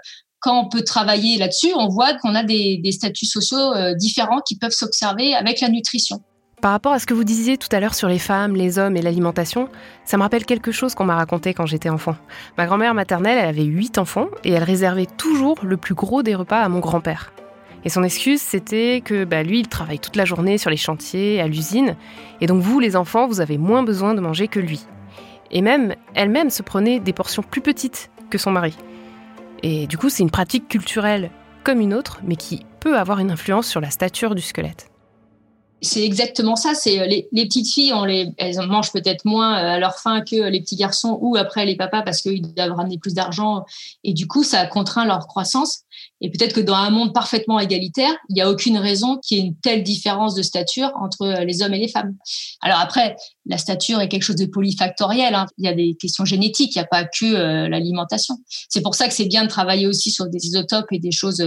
quand 0.45 0.67
on 0.67 0.69
peut 0.69 0.85
travailler 0.85 1.39
là-dessus, 1.39 1.73
on 1.75 1.89
voit 1.89 2.13
qu'on 2.19 2.35
a 2.35 2.43
des, 2.43 2.83
statuts 2.93 3.25
sociaux 3.25 3.57
euh, 3.57 3.95
différents 3.95 4.41
qui 4.47 4.59
peuvent 4.59 4.73
s'observer 4.73 5.35
avec 5.35 5.63
la 5.63 5.71
nutrition. 5.71 6.21
Par 6.61 6.73
rapport 6.73 6.93
à 6.93 6.99
ce 6.99 7.07
que 7.07 7.15
vous 7.15 7.25
disiez 7.25 7.57
tout 7.57 7.69
à 7.73 7.81
l'heure 7.81 7.95
sur 7.95 8.09
les 8.09 8.19
femmes, 8.19 8.55
les 8.55 8.79
hommes 8.79 8.95
et 8.97 9.03
l'alimentation, 9.03 9.71
ça 10.05 10.19
me 10.19 10.23
rappelle 10.23 10.45
quelque 10.45 10.71
chose 10.71 10.95
qu'on 10.95 11.07
m'a 11.07 11.17
raconté 11.17 11.55
quand 11.55 11.65
j'étais 11.65 11.89
enfant. 11.89 12.15
Ma 12.59 12.67
grand-mère 12.67 12.93
maternelle, 12.93 13.39
elle 13.39 13.49
avait 13.49 13.65
huit 13.65 13.97
enfants 13.97 14.27
et 14.45 14.53
elle 14.53 14.63
réservait 14.63 15.07
toujours 15.07 15.57
le 15.63 15.79
plus 15.79 15.95
gros 15.95 16.23
des 16.23 16.35
repas 16.35 16.61
à 16.61 16.69
mon 16.69 16.81
grand-père. 16.81 17.33
Et 17.87 17.89
son 17.89 18.03
excuse, 18.03 18.43
c'était 18.43 19.01
que 19.03 19.25
bah, 19.25 19.43
lui, 19.43 19.61
il 19.61 19.69
travaille 19.69 19.99
toute 19.99 20.17
la 20.17 20.27
journée 20.27 20.59
sur 20.59 20.69
les 20.69 20.77
chantiers, 20.77 21.41
à 21.41 21.47
l'usine, 21.47 21.97
et 22.43 22.47
donc 22.47 22.61
vous, 22.61 22.81
les 22.81 22.97
enfants, 22.97 23.27
vous 23.27 23.41
avez 23.41 23.57
moins 23.57 23.83
besoin 23.83 24.13
de 24.13 24.21
manger 24.21 24.49
que 24.49 24.61
lui. 24.61 24.83
Et 25.51 25.63
même, 25.63 25.95
elle-même 26.15 26.51
se 26.51 26.63
prenait 26.63 27.01
des 27.01 27.15
portions 27.15 27.43
plus 27.43 27.63
petites 27.63 28.11
que 28.29 28.37
son 28.37 28.51
mari. 28.51 28.75
Et 29.67 29.87
du 29.87 29.97
coup, 29.97 30.11
c'est 30.11 30.23
une 30.23 30.31
pratique 30.31 30.69
culturelle 30.69 31.31
comme 31.65 31.81
une 31.81 31.95
autre, 31.95 32.21
mais 32.23 32.37
qui 32.37 32.67
peut 32.81 32.99
avoir 32.99 33.19
une 33.19 33.31
influence 33.31 33.67
sur 33.67 33.81
la 33.81 33.89
stature 33.89 34.35
du 34.35 34.43
squelette. 34.43 34.91
C'est 35.85 36.05
exactement 36.05 36.57
ça. 36.57 36.75
C'est 36.75 37.01
euh, 37.01 37.07
les, 37.07 37.29
petites 37.45 37.69
filles, 37.69 37.93
elles 38.39 38.67
mangent 38.67 38.93
peut-être 38.93 39.25
moins 39.25 39.53
euh, 39.53 39.75
à 39.75 39.79
leur 39.79 39.99
faim 39.99 40.23
que 40.23 40.49
les 40.49 40.61
petits 40.61 40.77
garçons 40.77 41.19
ou 41.21 41.37
après 41.37 41.67
les 41.67 41.77
papas 41.77 42.03
parce 42.03 42.23
qu'ils 42.23 42.55
doivent 42.55 42.73
ramener 42.73 42.99
plus 42.99 43.15
d'argent 43.15 43.65
et 44.03 44.13
du 44.13 44.27
coup 44.27 44.43
ça 44.43 44.67
contraint 44.67 45.05
leur 45.05 45.27
croissance. 45.27 45.81
Et 46.21 46.31
peut-être 46.31 46.55
que 46.55 46.61
dans 46.61 46.75
un 46.75 46.91
monde 46.91 47.13
parfaitement 47.13 47.61
égalitaire, 47.61 48.13
il 48.29 48.35
n'y 48.35 48.41
a 48.41 48.51
aucune 48.51 48.79
raison 48.79 49.19
qu'il 49.19 49.39
y 49.39 49.41
ait 49.41 49.45
une 49.45 49.57
telle 49.57 49.83
différence 49.83 50.35
de 50.35 50.43
stature 50.43 50.91
entre 51.01 51.23
euh, 51.23 51.45
les 51.45 51.63
hommes 51.63 51.75
et 51.75 51.79
les 51.79 51.89
femmes. 51.89 52.17
Alors 52.63 52.79
après, 52.81 53.17
la 53.47 53.59
stature 53.59 54.01
est 54.01 54.09
quelque 54.09 54.23
chose 54.23 54.37
de 54.37 54.47
polyfactoriel. 54.47 55.35
Hein. 55.35 55.47
Il 55.59 55.67
y 55.67 55.69
a 55.69 55.75
des 55.75 55.97
questions 56.01 56.25
génétiques, 56.25 56.75
il 56.75 56.79
n'y 56.79 56.85
a 56.85 56.89
pas 56.89 57.05
que 57.05 57.67
l'alimentation. 57.67 58.37
C'est 58.69 58.81
pour 58.81 58.95
ça 58.95 59.07
que 59.07 59.15
c'est 59.15 59.27
bien 59.27 59.45
de 59.45 59.49
travailler 59.49 59.87
aussi 59.87 60.11
sur 60.11 60.27
des 60.27 60.47
isotopes 60.47 60.87
et 60.93 60.99
des 60.99 61.13
choses 61.13 61.47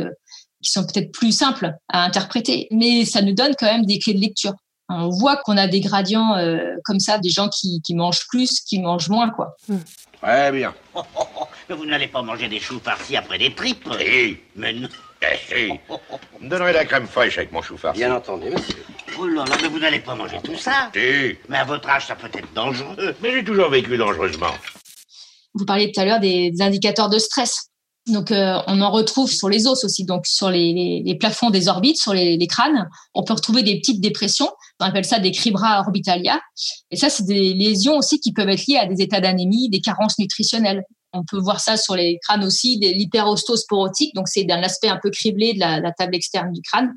qui 0.63 0.71
sont 0.71 0.85
peut-être 0.85 1.11
plus 1.11 1.31
simples 1.31 1.73
à 1.89 2.03
interpréter, 2.03 2.67
mais 2.71 3.05
ça 3.05 3.21
nous 3.21 3.33
donne 3.33 3.53
quand 3.57 3.67
même 3.67 3.85
des 3.85 3.99
clés 3.99 4.13
de 4.13 4.19
lecture. 4.19 4.53
On 4.89 5.09
voit 5.09 5.37
qu'on 5.37 5.57
a 5.57 5.67
des 5.67 5.81
gradients 5.81 6.35
euh, 6.37 6.75
comme 6.85 6.99
ça, 6.99 7.17
des 7.17 7.29
gens 7.29 7.49
qui, 7.49 7.81
qui, 7.81 7.93
mangent 7.93 8.25
plus, 8.29 8.61
qui 8.61 8.79
mangent 8.79 9.09
moins, 9.09 9.29
quoi. 9.29 9.55
Hmm. 9.67 9.79
Très 10.21 10.51
bien. 10.51 10.73
mais 11.69 11.75
vous 11.75 11.85
n'allez 11.85 12.07
pas 12.07 12.21
manger 12.21 12.47
des 12.47 12.59
choux 12.59 12.79
farcis 12.79 13.17
après 13.17 13.37
des 13.37 13.53
tripes 13.53 13.87
Si. 13.99 14.37
Mais 14.55 14.73
non. 14.73 14.87
Eh, 15.21 15.35
si. 15.47 15.79
Vous 15.89 16.45
me 16.45 16.49
donnerez 16.49 16.71
de 16.71 16.77
la 16.77 16.85
crème 16.85 17.07
fraîche 17.07 17.37
avec 17.37 17.51
mon 17.51 17.61
chou 17.61 17.77
farci. 17.77 17.99
Bien 17.99 18.15
entendu, 18.15 18.49
monsieur. 18.49 18.83
Oh 19.19 19.27
là 19.27 19.43
là, 19.45 19.55
mais 19.61 19.67
vous 19.67 19.79
n'allez 19.79 19.99
pas 19.99 20.15
manger 20.15 20.37
tout 20.43 20.57
ça. 20.57 20.89
Si. 20.93 21.35
Mais 21.49 21.57
à 21.57 21.65
votre 21.65 21.89
âge, 21.89 22.07
ça 22.07 22.15
peut 22.15 22.29
être 22.33 22.53
dangereux. 22.53 23.15
Mais 23.21 23.31
j'ai 23.31 23.43
toujours 23.43 23.69
vécu 23.69 23.97
dangereusement. 23.97 24.53
Vous 25.53 25.65
parliez 25.65 25.91
tout 25.91 25.99
à 25.99 26.05
l'heure 26.05 26.19
des 26.19 26.53
indicateurs 26.59 27.09
de 27.09 27.17
stress. 27.17 27.71
Donc, 28.07 28.31
euh, 28.31 28.59
on 28.67 28.81
en 28.81 28.89
retrouve 28.89 29.29
sur 29.29 29.49
les 29.49 29.67
os 29.67 29.83
aussi, 29.83 30.05
donc 30.05 30.25
sur 30.25 30.49
les, 30.49 31.03
les, 31.05 31.15
plafonds 31.15 31.49
des 31.49 31.67
orbites, 31.67 31.97
sur 31.97 32.13
les, 32.13 32.37
les, 32.37 32.47
crânes. 32.47 32.87
On 33.13 33.23
peut 33.23 33.33
retrouver 33.33 33.63
des 33.63 33.79
petites 33.79 33.99
dépressions. 33.99 34.49
On 34.79 34.85
appelle 34.85 35.05
ça 35.05 35.19
des 35.19 35.31
cribra 35.31 35.81
orbitalia. 35.81 36.39
Et 36.89 36.95
ça, 36.95 37.09
c'est 37.09 37.25
des 37.25 37.53
lésions 37.53 37.97
aussi 37.97 38.19
qui 38.19 38.31
peuvent 38.31 38.49
être 38.49 38.65
liées 38.67 38.77
à 38.77 38.85
des 38.85 39.01
états 39.01 39.19
d'anémie, 39.19 39.69
des 39.69 39.81
carences 39.81 40.17
nutritionnelles. 40.19 40.83
On 41.11 41.23
peut 41.25 41.39
voir 41.39 41.59
ça 41.59 41.75
sur 41.75 41.95
les 41.95 42.17
crânes 42.23 42.43
aussi, 42.43 42.79
de 42.79 42.87
l'hyperostose 42.87 43.65
porotique. 43.67 44.15
Donc, 44.15 44.27
c'est 44.29 44.43
d'un 44.43 44.63
aspect 44.63 44.89
un 44.89 44.99
peu 45.01 45.09
criblé 45.09 45.53
de 45.53 45.59
la 45.59 45.91
table 45.91 46.15
externe 46.15 46.51
du 46.53 46.61
crâne 46.61 46.93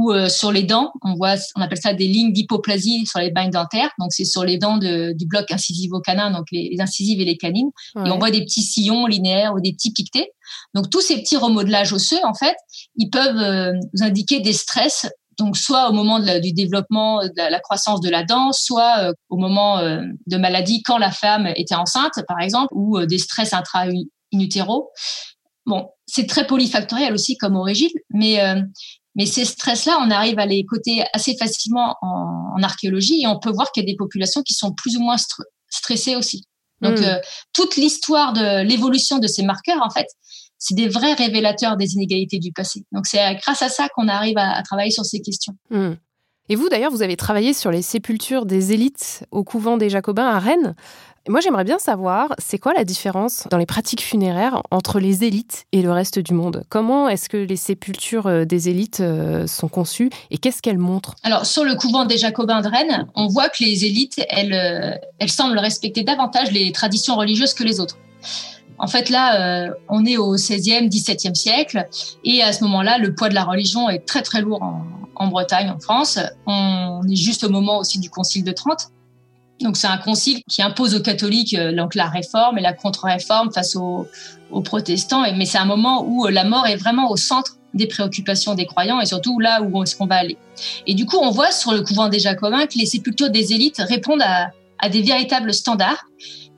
ou 0.00 0.12
euh, 0.12 0.30
sur 0.30 0.50
les 0.50 0.62
dents, 0.62 0.92
on 1.02 1.14
voit, 1.14 1.34
on 1.56 1.60
appelle 1.60 1.80
ça 1.80 1.92
des 1.92 2.06
lignes 2.06 2.32
d'hypoplasie 2.32 3.04
sur 3.04 3.18
les 3.18 3.30
bagnes 3.30 3.50
dentaires. 3.50 3.90
Donc 3.98 4.12
c'est 4.12 4.24
sur 4.24 4.44
les 4.44 4.56
dents 4.56 4.78
de, 4.78 5.12
du 5.12 5.26
bloc 5.26 5.50
incisivo-canin, 5.50 6.30
donc 6.30 6.46
les, 6.52 6.76
incisives 6.78 7.20
et 7.20 7.26
les 7.26 7.36
canines. 7.36 7.70
Et 7.96 8.10
on 8.10 8.18
voit 8.18 8.30
des 8.30 8.42
petits 8.42 8.62
sillons 8.62 9.06
linéaires 9.06 9.52
ou 9.54 9.60
des 9.60 9.72
petits 9.74 9.92
piquetés. 9.92 10.30
Donc 10.74 10.88
tous 10.88 11.02
ces 11.02 11.20
petits 11.20 11.36
remodelages 11.36 11.92
osseux, 11.92 12.20
en 12.24 12.32
fait, 12.32 12.56
ils 12.96 13.10
peuvent 13.10 13.36
euh, 13.36 13.72
nous 13.92 14.02
indiquer 14.02 14.40
des 14.40 14.54
stress. 14.54 15.06
Donc 15.38 15.58
soit 15.58 15.90
au 15.90 15.92
moment 15.92 16.18
du 16.18 16.52
développement, 16.52 17.22
de 17.22 17.50
la, 17.50 17.60
croissance 17.60 18.00
de 18.00 18.08
la 18.08 18.24
dent, 18.24 18.52
soit 18.52 19.00
euh, 19.00 19.12
au 19.28 19.36
moment 19.36 19.82
de 19.82 20.36
maladie 20.38 20.82
quand 20.82 20.96
la 20.96 21.10
femme 21.10 21.46
était 21.56 21.74
enceinte, 21.74 22.24
par 22.26 22.40
exemple, 22.40 22.72
ou 22.72 23.04
des 23.04 23.18
stress 23.18 23.52
intra-inutéraux. 23.52 24.90
Bon, 25.66 25.90
c'est 26.06 26.26
très 26.26 26.46
polyfactoriel 26.46 27.12
aussi 27.12 27.36
comme 27.36 27.56
origine, 27.56 27.90
mais 28.10 28.40
mais 29.16 29.26
ces 29.26 29.44
stress-là, 29.44 29.98
on 30.04 30.10
arrive 30.10 30.38
à 30.38 30.46
les 30.46 30.64
coter 30.64 31.04
assez 31.12 31.36
facilement 31.36 31.96
en, 32.02 32.62
archéologie 32.62 33.22
et 33.22 33.26
on 33.26 33.38
peut 33.38 33.50
voir 33.50 33.72
qu'il 33.72 33.82
y 33.82 33.86
a 33.86 33.90
des 33.90 33.96
populations 33.96 34.42
qui 34.42 34.52
sont 34.52 34.72
plus 34.72 34.96
ou 34.96 35.00
moins 35.00 35.16
stressées 35.70 36.14
aussi. 36.14 36.44
Donc, 36.82 36.98
hmm. 36.98 37.04
euh, 37.04 37.18
toute 37.54 37.76
l'histoire 37.76 38.34
de 38.34 38.62
l'évolution 38.62 39.18
de 39.18 39.26
ces 39.26 39.42
marqueurs, 39.42 39.82
en 39.82 39.88
fait, 39.88 40.06
c'est 40.58 40.74
des 40.74 40.88
vrais 40.88 41.14
révélateurs 41.14 41.76
des 41.76 41.94
inégalités 41.94 42.38
du 42.38 42.52
passé. 42.52 42.84
Donc, 42.92 43.06
c'est 43.06 43.34
grâce 43.36 43.62
à 43.62 43.70
ça 43.70 43.88
qu'on 43.94 44.08
arrive 44.08 44.36
à, 44.36 44.62
travailler 44.62 44.90
sur 44.90 45.04
ces 45.04 45.20
questions. 45.20 45.54
Hmm. 45.70 45.94
Et 46.50 46.56
vous, 46.56 46.68
d'ailleurs, 46.68 46.90
vous 46.90 47.02
avez 47.02 47.16
travaillé 47.16 47.54
sur 47.54 47.70
les 47.70 47.80
sépultures 47.80 48.44
des 48.44 48.72
élites 48.72 49.24
au 49.30 49.44
couvent 49.44 49.76
des 49.76 49.88
Jacobins 49.88 50.26
à 50.26 50.38
Rennes. 50.38 50.74
Moi, 51.28 51.40
j'aimerais 51.40 51.64
bien 51.64 51.78
savoir, 51.78 52.34
c'est 52.38 52.58
quoi 52.58 52.72
la 52.72 52.84
différence 52.84 53.46
dans 53.50 53.58
les 53.58 53.66
pratiques 53.66 54.02
funéraires 54.02 54.62
entre 54.70 54.98
les 54.98 55.22
élites 55.22 55.66
et 55.70 55.82
le 55.82 55.92
reste 55.92 56.18
du 56.18 56.32
monde? 56.32 56.64
Comment 56.70 57.10
est-ce 57.10 57.28
que 57.28 57.36
les 57.36 57.56
sépultures 57.56 58.26
euh, 58.26 58.44
des 58.46 58.70
élites 58.70 59.00
euh, 59.00 59.46
sont 59.46 59.68
conçues 59.68 60.08
et 60.30 60.38
qu'est-ce 60.38 60.62
qu'elles 60.62 60.78
montrent? 60.78 61.16
Alors, 61.22 61.44
sur 61.44 61.62
le 61.62 61.74
couvent 61.74 62.06
des 62.06 62.16
Jacobins 62.16 62.62
de 62.62 62.68
Rennes, 62.68 63.06
on 63.16 63.26
voit 63.26 63.50
que 63.50 63.62
les 63.62 63.84
élites, 63.84 64.18
elles, 64.30 64.54
euh, 64.54 64.96
elles 65.18 65.30
semblent 65.30 65.58
respecter 65.58 66.04
davantage 66.04 66.52
les 66.52 66.72
traditions 66.72 67.16
religieuses 67.16 67.52
que 67.52 67.64
les 67.64 67.80
autres. 67.80 67.98
En 68.78 68.86
fait, 68.86 69.10
là, 69.10 69.74
on 69.90 70.06
est 70.06 70.16
au 70.16 70.36
16e, 70.36 70.88
17e 70.88 71.34
siècle, 71.34 71.86
et 72.24 72.42
à 72.42 72.54
ce 72.54 72.64
moment-là, 72.64 72.96
le 72.96 73.14
poids 73.14 73.28
de 73.28 73.34
la 73.34 73.44
religion 73.44 73.90
est 73.90 74.06
très 74.06 74.22
très 74.22 74.40
lourd 74.40 74.62
en, 74.62 74.86
en 75.16 75.26
Bretagne, 75.26 75.68
en 75.68 75.78
France. 75.78 76.18
On 76.46 77.02
est 77.06 77.14
juste 77.14 77.44
au 77.44 77.50
moment 77.50 77.76
aussi 77.76 77.98
du 77.98 78.08
Concile 78.08 78.42
de 78.42 78.52
Trente. 78.52 78.90
Donc 79.60 79.76
c'est 79.76 79.86
un 79.86 79.98
concile 79.98 80.42
qui 80.48 80.62
impose 80.62 80.94
aux 80.94 81.02
catholiques 81.02 81.54
euh, 81.54 81.74
donc 81.74 81.94
la 81.94 82.08
réforme 82.08 82.58
et 82.58 82.62
la 82.62 82.72
contre-réforme 82.72 83.52
face 83.52 83.76
aux, 83.76 84.06
protestants. 84.64 85.22
Mais 85.36 85.44
c'est 85.44 85.58
un 85.58 85.64
moment 85.64 86.04
où 86.04 86.26
la 86.26 86.44
mort 86.44 86.66
est 86.66 86.76
vraiment 86.76 87.10
au 87.10 87.16
centre 87.16 87.56
des 87.72 87.86
préoccupations 87.86 88.54
des 88.54 88.66
croyants 88.66 89.00
et 89.00 89.06
surtout 89.06 89.38
là 89.38 89.62
où 89.62 89.82
est-ce 89.82 89.94
qu'on 89.94 90.06
va 90.06 90.16
aller. 90.16 90.36
Et 90.88 90.94
du 90.94 91.06
coup, 91.06 91.18
on 91.20 91.30
voit 91.30 91.52
sur 91.52 91.72
le 91.72 91.82
couvent 91.82 92.08
des 92.08 92.18
Jacobins 92.18 92.66
que 92.66 92.76
les 92.76 92.86
sépultures 92.86 93.30
des 93.30 93.52
élites 93.52 93.78
répondent 93.78 94.22
à, 94.22 94.88
des 94.88 95.02
véritables 95.02 95.54
standards. 95.54 96.04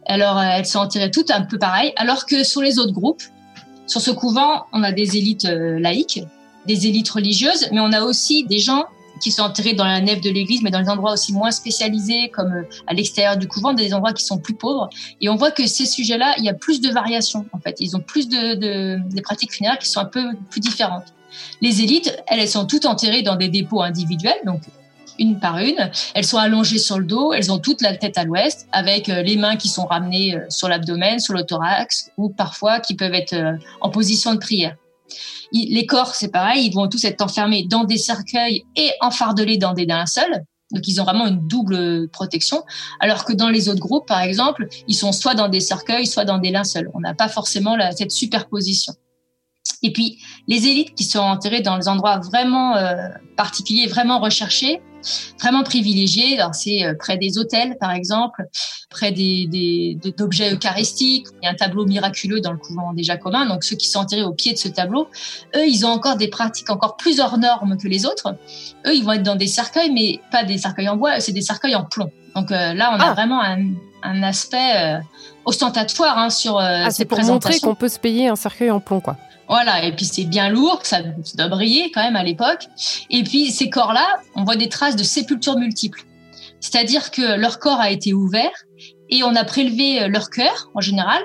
Alors, 0.06 0.38
euh, 0.38 0.44
elles 0.56 0.64
sont 0.64 0.78
enterrées 0.78 1.10
toutes 1.10 1.30
un 1.30 1.42
peu 1.42 1.58
pareilles, 1.58 1.92
alors 1.96 2.24
que 2.24 2.44
sur 2.44 2.62
les 2.62 2.78
autres 2.78 2.92
groupes, 2.92 3.22
sur 3.86 4.00
ce 4.00 4.10
couvent, 4.10 4.64
on 4.72 4.82
a 4.82 4.92
des 4.92 5.16
élites 5.18 5.44
euh, 5.44 5.78
laïques, 5.78 6.22
des 6.66 6.86
élites 6.86 7.10
religieuses, 7.10 7.68
mais 7.72 7.80
on 7.80 7.92
a 7.92 8.02
aussi 8.02 8.44
des 8.44 8.58
gens 8.58 8.84
qui 9.22 9.30
sont 9.30 9.42
enterrés 9.42 9.74
dans 9.74 9.84
la 9.84 10.00
nef 10.00 10.20
de 10.20 10.28
l'église, 10.28 10.62
mais 10.62 10.70
dans 10.70 10.82
des 10.82 10.88
endroits 10.88 11.12
aussi 11.12 11.32
moins 11.32 11.50
spécialisés, 11.50 12.28
comme 12.30 12.52
euh, 12.52 12.62
à 12.86 12.92
l'extérieur 12.92 13.36
du 13.36 13.48
couvent, 13.48 13.72
des 13.72 13.94
endroits 13.94 14.12
qui 14.12 14.24
sont 14.24 14.38
plus 14.38 14.54
pauvres. 14.54 14.90
Et 15.20 15.28
on 15.28 15.36
voit 15.36 15.52
que 15.52 15.66
ces 15.66 15.86
sujets-là, 15.86 16.34
il 16.38 16.44
y 16.44 16.48
a 16.48 16.54
plus 16.54 16.80
de 16.80 16.90
variations, 16.90 17.46
en 17.52 17.58
fait. 17.58 17.76
Ils 17.80 17.96
ont 17.96 18.00
plus 18.00 18.28
de, 18.28 18.54
de 18.54 18.98
des 19.08 19.22
pratiques 19.22 19.52
funéraires 19.52 19.78
qui 19.78 19.88
sont 19.88 20.00
un 20.00 20.06
peu 20.06 20.24
plus 20.50 20.60
différentes. 20.60 21.14
Les 21.62 21.82
élites, 21.82 22.14
elles, 22.26 22.40
elles 22.40 22.48
sont 22.48 22.66
toutes 22.66 22.84
enterrées 22.84 23.22
dans 23.22 23.36
des 23.36 23.48
dépôts 23.48 23.82
individuels, 23.82 24.40
donc 24.44 24.60
une 25.18 25.38
par 25.38 25.58
une. 25.58 25.90
Elles 26.14 26.24
sont 26.24 26.38
allongées 26.38 26.78
sur 26.78 26.98
le 26.98 27.04
dos, 27.04 27.32
elles 27.32 27.52
ont 27.52 27.58
toute 27.58 27.80
la 27.80 27.96
tête 27.96 28.18
à 28.18 28.24
l'ouest, 28.24 28.66
avec 28.72 29.08
euh, 29.08 29.22
les 29.22 29.36
mains 29.36 29.56
qui 29.56 29.68
sont 29.68 29.86
ramenées 29.86 30.34
euh, 30.34 30.40
sur 30.48 30.68
l'abdomen, 30.68 31.20
sur 31.20 31.34
le 31.34 31.44
thorax, 31.44 32.10
ou 32.16 32.28
parfois 32.28 32.80
qui 32.80 32.94
peuvent 32.94 33.14
être 33.14 33.36
en 33.80 33.90
position 33.90 34.34
de 34.34 34.38
prière. 34.38 34.76
Les 35.52 35.86
corps, 35.86 36.14
c'est 36.14 36.28
pareil, 36.30 36.66
ils 36.66 36.74
vont 36.74 36.88
tous 36.88 37.04
être 37.04 37.20
enfermés 37.22 37.64
dans 37.64 37.84
des 37.84 37.98
cercueils 37.98 38.64
et 38.76 38.90
enfardelés 39.00 39.58
dans 39.58 39.72
des 39.72 39.86
linceuls. 39.86 40.44
Donc 40.72 40.88
ils 40.88 41.00
ont 41.00 41.04
vraiment 41.04 41.26
une 41.26 41.46
double 41.46 42.08
protection, 42.08 42.62
alors 42.98 43.24
que 43.24 43.34
dans 43.34 43.50
les 43.50 43.68
autres 43.68 43.80
groupes, 43.80 44.08
par 44.08 44.22
exemple, 44.22 44.66
ils 44.88 44.94
sont 44.94 45.12
soit 45.12 45.34
dans 45.34 45.48
des 45.48 45.60
cercueils, 45.60 46.06
soit 46.06 46.24
dans 46.24 46.38
des 46.38 46.50
linceuls. 46.50 46.90
On 46.94 47.00
n'a 47.00 47.14
pas 47.14 47.28
forcément 47.28 47.76
cette 47.94 48.10
superposition. 48.10 48.94
Et 49.82 49.92
puis 49.92 50.18
les 50.48 50.66
élites 50.66 50.94
qui 50.94 51.04
sont 51.04 51.20
enterrées 51.20 51.60
dans 51.60 51.78
des 51.78 51.88
endroits 51.88 52.18
vraiment 52.18 52.76
euh, 52.76 52.96
particuliers, 53.36 53.86
vraiment 53.86 54.18
recherchés, 54.18 54.80
vraiment 55.40 55.62
privilégiés. 55.62 56.38
Alors 56.38 56.54
c'est 56.54 56.84
euh, 56.84 56.94
près 56.98 57.16
des 57.16 57.38
hôtels, 57.38 57.76
par 57.78 57.92
exemple, 57.92 58.46
près 58.90 59.12
des, 59.12 59.98
d'objets 60.16 60.54
eucharistiques. 60.54 61.26
Il 61.42 61.46
y 61.46 61.48
a 61.48 61.50
un 61.50 61.54
tableau 61.54 61.86
miraculeux 61.86 62.40
dans 62.40 62.52
le 62.52 62.58
couvent 62.58 62.92
des 62.92 63.02
Jacobins. 63.02 63.46
Donc 63.46 63.64
ceux 63.64 63.76
qui 63.76 63.88
sont 63.88 64.00
enterrés 64.00 64.22
au 64.22 64.32
pied 64.32 64.52
de 64.52 64.58
ce 64.58 64.68
tableau, 64.68 65.08
eux, 65.56 65.66
ils 65.66 65.84
ont 65.86 65.90
encore 65.90 66.16
des 66.16 66.28
pratiques 66.28 66.70
encore 66.70 66.96
plus 66.96 67.20
hors 67.20 67.38
normes 67.38 67.76
que 67.76 67.88
les 67.88 68.06
autres. 68.06 68.34
Eux, 68.86 68.94
ils 68.94 69.04
vont 69.04 69.12
être 69.12 69.22
dans 69.22 69.36
des 69.36 69.46
cercueils, 69.46 69.90
mais 69.90 70.20
pas 70.30 70.44
des 70.44 70.58
cercueils 70.58 70.88
en 70.88 70.96
bois, 70.96 71.20
c'est 71.20 71.32
des 71.32 71.42
cercueils 71.42 71.74
en 71.74 71.84
plomb. 71.84 72.10
Donc 72.34 72.50
euh, 72.50 72.74
là, 72.74 72.92
on 72.96 73.00
a 73.00 73.08
Ah. 73.10 73.12
vraiment 73.12 73.42
un, 73.42 73.58
un 74.02 74.22
aspect 74.22 74.72
euh, 74.76 74.98
ostentatoire 75.44 76.18
hein, 76.18 76.30
sur 76.30 76.58
euh, 76.58 76.84
Ah, 76.86 76.90
ces 76.90 76.98
c'est 76.98 77.04
pour 77.04 77.20
montrer 77.20 77.58
qu'on 77.60 77.74
peut 77.74 77.88
se 77.88 77.98
payer 77.98 78.28
un 78.28 78.36
cercueil 78.36 78.70
en 78.70 78.80
plomb, 78.80 79.00
quoi. 79.00 79.16
Voilà, 79.48 79.84
et 79.84 79.92
puis 79.92 80.04
c'est 80.04 80.24
bien 80.24 80.48
lourd, 80.48 80.80
ça, 80.84 80.98
ça 81.24 81.36
doit 81.36 81.48
briller 81.48 81.90
quand 81.92 82.02
même 82.02 82.16
à 82.16 82.22
l'époque. 82.22 82.66
Et 83.10 83.22
puis 83.22 83.50
ces 83.50 83.68
corps-là, 83.68 84.06
on 84.34 84.44
voit 84.44 84.56
des 84.56 84.68
traces 84.68 84.96
de 84.96 85.02
sépultures 85.02 85.58
multiples. 85.58 86.04
C'est-à-dire 86.60 87.10
que 87.10 87.36
leur 87.36 87.58
corps 87.58 87.80
a 87.80 87.90
été 87.90 88.14
ouvert 88.14 88.52
et 89.10 89.22
on 89.24 89.34
a 89.34 89.44
prélevé 89.44 90.02
euh, 90.02 90.08
leur 90.08 90.30
cœur, 90.30 90.70
en 90.74 90.80
général, 90.80 91.20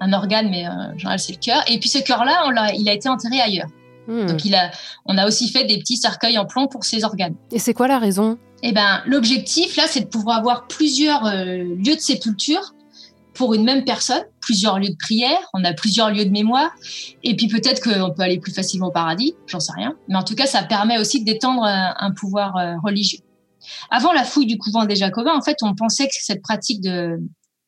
un 0.00 0.12
organe, 0.12 0.50
mais 0.50 0.66
euh, 0.66 0.70
en 0.70 0.98
général 0.98 1.18
c'est 1.18 1.32
le 1.32 1.38
cœur. 1.38 1.62
Et 1.66 1.78
puis 1.80 1.88
ce 1.88 1.98
cœur-là, 1.98 2.44
on 2.46 2.74
il 2.74 2.88
a 2.88 2.92
été 2.92 3.08
enterré 3.08 3.40
ailleurs. 3.40 3.68
Hmm. 4.06 4.26
Donc 4.26 4.44
il 4.44 4.54
a, 4.54 4.70
on 5.06 5.16
a 5.16 5.26
aussi 5.26 5.48
fait 5.48 5.64
des 5.64 5.78
petits 5.78 5.96
cercueils 5.96 6.38
en 6.38 6.44
plomb 6.44 6.68
pour 6.68 6.84
ces 6.84 7.04
organes. 7.04 7.34
Et 7.50 7.58
c'est 7.58 7.74
quoi 7.74 7.88
la 7.88 7.98
raison? 7.98 8.38
Eh 8.62 8.72
ben, 8.72 9.02
l'objectif 9.06 9.76
là, 9.76 9.84
c'est 9.88 10.00
de 10.00 10.06
pouvoir 10.06 10.38
avoir 10.38 10.66
plusieurs 10.66 11.26
euh, 11.26 11.56
lieux 11.56 11.96
de 11.96 12.00
sépulture 12.00 12.74
pour 13.34 13.54
une 13.54 13.64
même 13.64 13.84
personne, 13.84 14.22
plusieurs 14.40 14.78
lieux 14.78 14.90
de 14.90 14.96
prière, 14.98 15.38
on 15.54 15.64
a 15.64 15.72
plusieurs 15.72 16.10
lieux 16.10 16.24
de 16.24 16.30
mémoire, 16.30 16.70
et 17.22 17.34
puis 17.34 17.48
peut-être 17.48 17.82
qu'on 17.82 18.12
peut 18.12 18.22
aller 18.22 18.38
plus 18.38 18.52
facilement 18.52 18.88
au 18.88 18.92
paradis, 18.92 19.34
j'en 19.46 19.60
sais 19.60 19.72
rien. 19.74 19.96
Mais 20.08 20.16
en 20.16 20.22
tout 20.22 20.34
cas, 20.34 20.46
ça 20.46 20.62
permet 20.62 20.98
aussi 20.98 21.24
d'étendre 21.24 21.64
un, 21.64 22.10
pouvoir 22.12 22.56
euh, 22.56 22.74
religieux. 22.82 23.20
Avant 23.90 24.12
la 24.12 24.24
fouille 24.24 24.46
du 24.46 24.58
couvent 24.58 24.84
des 24.84 24.96
Jacobins, 24.96 25.34
en 25.34 25.42
fait, 25.42 25.56
on 25.62 25.74
pensait 25.74 26.06
que 26.06 26.14
cette 26.14 26.42
pratique 26.42 26.80
de, 26.80 27.18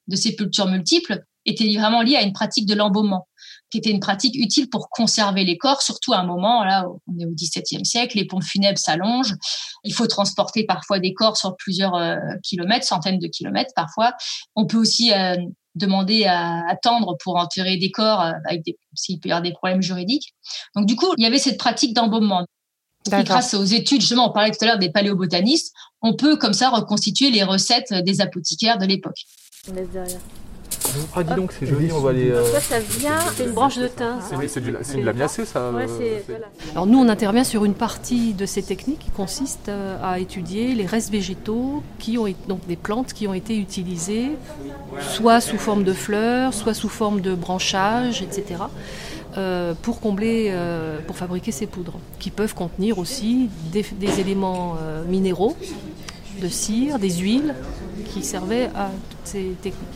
de 0.08 0.16
sépulture 0.16 0.66
multiple 0.66 1.24
était 1.46 1.72
vraiment 1.76 2.02
liée 2.02 2.16
à 2.16 2.22
une 2.22 2.32
pratique 2.32 2.66
de 2.66 2.74
l'embaumement, 2.74 3.26
qui 3.74 3.78
était 3.78 3.90
une 3.90 3.98
pratique 3.98 4.36
utile 4.36 4.70
pour 4.70 4.88
conserver 4.88 5.42
les 5.42 5.58
corps, 5.58 5.82
surtout 5.82 6.12
à 6.12 6.18
un 6.18 6.24
moment, 6.24 6.62
là, 6.62 6.86
on 7.08 7.18
est 7.18 7.26
au 7.26 7.32
XVIIe 7.32 7.84
siècle, 7.84 8.16
les 8.16 8.24
pompes 8.24 8.44
funèbres 8.44 8.78
s'allongent, 8.78 9.34
il 9.82 9.92
faut 9.92 10.06
transporter 10.06 10.64
parfois 10.64 11.00
des 11.00 11.12
corps 11.12 11.36
sur 11.36 11.56
plusieurs 11.56 11.96
euh, 11.96 12.14
kilomètres, 12.44 12.86
centaines 12.86 13.18
de 13.18 13.26
kilomètres 13.26 13.72
parfois. 13.74 14.12
On 14.54 14.64
peut 14.64 14.76
aussi 14.76 15.12
euh, 15.12 15.34
demander 15.74 16.24
à 16.24 16.62
attendre 16.70 17.16
pour 17.20 17.34
enterrer 17.34 17.76
des 17.76 17.90
corps 17.90 18.20
euh, 18.20 18.30
avec 18.48 18.64
des, 18.64 18.78
s'il 18.94 19.18
peut 19.18 19.30
y 19.30 19.32
avoir 19.32 19.42
des 19.42 19.50
problèmes 19.50 19.82
juridiques. 19.82 20.34
Donc 20.76 20.86
du 20.86 20.94
coup, 20.94 21.12
il 21.18 21.24
y 21.24 21.26
avait 21.26 21.38
cette 21.38 21.58
pratique 21.58 21.96
d'embaumement. 21.96 22.46
Et 23.08 23.24
grâce 23.24 23.54
aux 23.54 23.64
études, 23.64 24.02
justement, 24.02 24.30
on 24.30 24.32
parlait 24.32 24.52
tout 24.52 24.62
à 24.62 24.66
l'heure 24.68 24.78
des 24.78 24.92
paléobotanistes, 24.92 25.74
on 26.00 26.14
peut 26.14 26.36
comme 26.36 26.54
ça 26.54 26.70
reconstituer 26.70 27.32
les 27.32 27.42
recettes 27.42 27.92
des 27.92 28.20
apothicaires 28.20 28.78
de 28.78 28.86
l'époque. 28.86 29.18
On 29.68 29.74
laisse 29.74 29.90
derrière. 29.90 30.20
Ah, 31.14 31.22
dis 31.22 31.34
donc, 31.34 31.52
c'est 31.58 31.66
joli, 31.66 31.90
on 31.92 31.98
voit 32.00 32.12
les. 32.12 32.30
euh, 32.30 32.44
Ça, 32.52 32.60
ça 32.60 32.78
vient, 32.78 33.18
c'est 33.34 33.44
une 33.44 33.52
branche 33.52 33.78
de 33.78 33.88
thym. 33.88 34.18
C'est 34.28 34.48
c'est 34.82 34.98
une 34.98 35.04
lamiacée, 35.04 35.44
ça 35.44 35.70
Ouais, 35.70 35.86
euh. 35.88 36.18
Alors 36.72 36.86
nous, 36.86 36.98
on 36.98 37.08
intervient 37.08 37.44
sur 37.44 37.64
une 37.64 37.74
partie 37.74 38.34
de 38.34 38.46
ces 38.46 38.62
techniques 38.62 39.00
qui 39.00 39.10
consiste 39.10 39.68
euh, 39.68 39.96
à 40.02 40.18
étudier 40.18 40.74
les 40.74 40.86
restes 40.86 41.10
végétaux, 41.10 41.82
qui 41.98 42.18
ont, 42.18 42.26
donc 42.48 42.66
des 42.66 42.76
plantes 42.76 43.12
qui 43.12 43.26
ont 43.28 43.34
été 43.34 43.56
utilisées, 43.58 44.30
soit 45.00 45.40
sous 45.40 45.58
forme 45.58 45.84
de 45.84 45.92
fleurs, 45.92 46.54
soit 46.54 46.74
sous 46.74 46.88
forme 46.88 47.20
de 47.20 47.34
branchages, 47.34 48.22
etc., 48.22 48.62
euh, 49.36 49.74
pour 49.82 50.00
combler, 50.00 50.48
euh, 50.50 51.00
pour 51.06 51.16
fabriquer 51.16 51.50
ces 51.50 51.66
poudres, 51.66 51.98
qui 52.20 52.30
peuvent 52.30 52.54
contenir 52.54 52.98
aussi 52.98 53.48
des, 53.72 53.84
des 53.98 54.20
éléments 54.20 54.76
euh, 54.80 55.04
minéraux, 55.04 55.56
de 56.40 56.48
cire, 56.48 56.98
des 57.00 57.10
huiles, 57.10 57.54
qui 58.12 58.22
servaient 58.22 58.70
à 58.76 58.90
toutes 59.10 59.18
ces 59.26 59.56
techniques. 59.60 59.88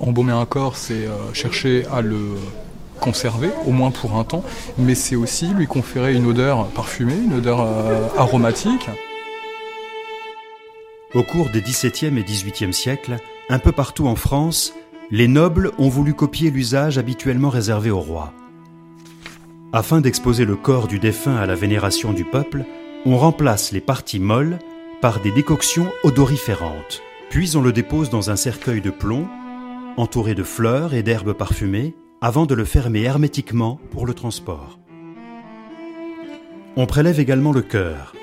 Embaumer 0.00 0.32
un 0.32 0.46
corps, 0.46 0.76
c'est 0.76 1.06
euh, 1.06 1.32
chercher 1.32 1.84
à 1.92 2.00
le 2.00 2.18
conserver, 3.00 3.50
au 3.66 3.70
moins 3.70 3.90
pour 3.90 4.14
un 4.14 4.24
temps, 4.24 4.42
mais 4.78 4.94
c'est 4.94 5.16
aussi 5.16 5.48
lui 5.48 5.66
conférer 5.66 6.14
une 6.14 6.26
odeur 6.26 6.66
parfumée, 6.68 7.16
une 7.16 7.34
odeur 7.34 7.60
euh, 7.60 8.08
aromatique. 8.16 8.88
Au 11.14 11.22
cours 11.22 11.50
des 11.50 11.62
XVIIe 11.62 12.18
et 12.18 12.22
XVIIIe 12.22 12.72
siècles, 12.72 13.18
un 13.48 13.58
peu 13.58 13.72
partout 13.72 14.06
en 14.06 14.16
France, 14.16 14.74
les 15.10 15.28
nobles 15.28 15.70
ont 15.78 15.88
voulu 15.88 16.14
copier 16.14 16.50
l'usage 16.50 16.98
habituellement 16.98 17.48
réservé 17.48 17.90
aux 17.90 18.00
rois. 18.00 18.32
Afin 19.72 20.00
d'exposer 20.00 20.44
le 20.44 20.56
corps 20.56 20.88
du 20.88 20.98
défunt 20.98 21.36
à 21.36 21.46
la 21.46 21.54
vénération 21.54 22.12
du 22.12 22.24
peuple, 22.24 22.64
on 23.04 23.16
remplace 23.16 23.72
les 23.72 23.80
parties 23.80 24.18
molles 24.18 24.58
par 25.00 25.20
des 25.20 25.30
décoctions 25.30 25.86
odoriférantes. 26.02 27.02
Puis 27.30 27.56
on 27.56 27.62
le 27.62 27.72
dépose 27.72 28.10
dans 28.10 28.30
un 28.30 28.36
cercueil 28.36 28.80
de 28.80 28.90
plomb, 28.90 29.28
entouré 29.96 30.34
de 30.34 30.42
fleurs 30.42 30.94
et 30.94 31.02
d'herbes 31.02 31.32
parfumées, 31.32 31.94
avant 32.20 32.46
de 32.46 32.54
le 32.54 32.64
fermer 32.64 33.02
hermétiquement 33.02 33.78
pour 33.90 34.06
le 34.06 34.14
transport. 34.14 34.78
On 36.76 36.86
prélève 36.86 37.20
également 37.20 37.52
le 37.52 37.62
cœur, 37.62 38.14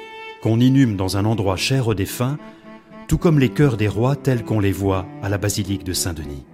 qu'on 0.41 0.59
inhume 0.59 0.95
dans 0.95 1.17
un 1.17 1.25
endroit 1.25 1.57
cher 1.57 1.87
aux 1.87 1.93
défunts, 1.93 2.37
tout 3.07 3.17
comme 3.17 3.39
les 3.39 3.49
cœurs 3.49 3.77
des 3.77 3.87
rois 3.87 4.15
tels 4.15 4.43
qu'on 4.43 4.59
les 4.59 4.71
voit 4.71 5.05
à 5.21 5.29
la 5.29 5.37
basilique 5.37 5.83
de 5.83 5.93
Saint-Denis. 5.93 6.45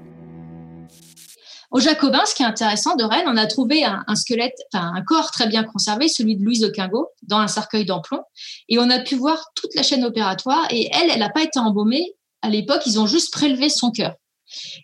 Aux 1.71 1.79
Jacobins, 1.79 2.25
ce 2.25 2.33
qui 2.33 2.41
est 2.41 2.47
intéressant 2.47 2.95
de 2.95 3.03
Rennes, 3.03 3.27
on 3.27 3.37
a 3.37 3.45
trouvé 3.45 3.83
un, 3.83 4.03
un 4.07 4.15
squelette, 4.15 4.57
enfin 4.73 4.91
un 4.95 5.03
corps 5.03 5.29
très 5.29 5.47
bien 5.47 5.63
conservé, 5.63 6.07
celui 6.07 6.35
de 6.35 6.43
Louise 6.43 6.61
de 6.61 6.69
Quingot, 6.69 7.07
dans 7.23 7.37
un 7.37 7.47
cercueil 7.47 7.85
d'emplomb, 7.85 8.21
et 8.69 8.79
on 8.79 8.89
a 8.89 8.99
pu 8.99 9.15
voir 9.15 9.45
toute 9.55 9.75
la 9.75 9.83
chaîne 9.83 10.03
opératoire. 10.03 10.65
Et 10.71 10.89
elle, 10.91 11.11
elle 11.11 11.19
n'a 11.19 11.29
pas 11.29 11.43
été 11.43 11.59
embaumée. 11.59 12.15
À 12.41 12.49
l'époque, 12.49 12.81
ils 12.87 12.99
ont 12.99 13.05
juste 13.05 13.31
prélevé 13.31 13.69
son 13.69 13.91
cœur. 13.91 14.15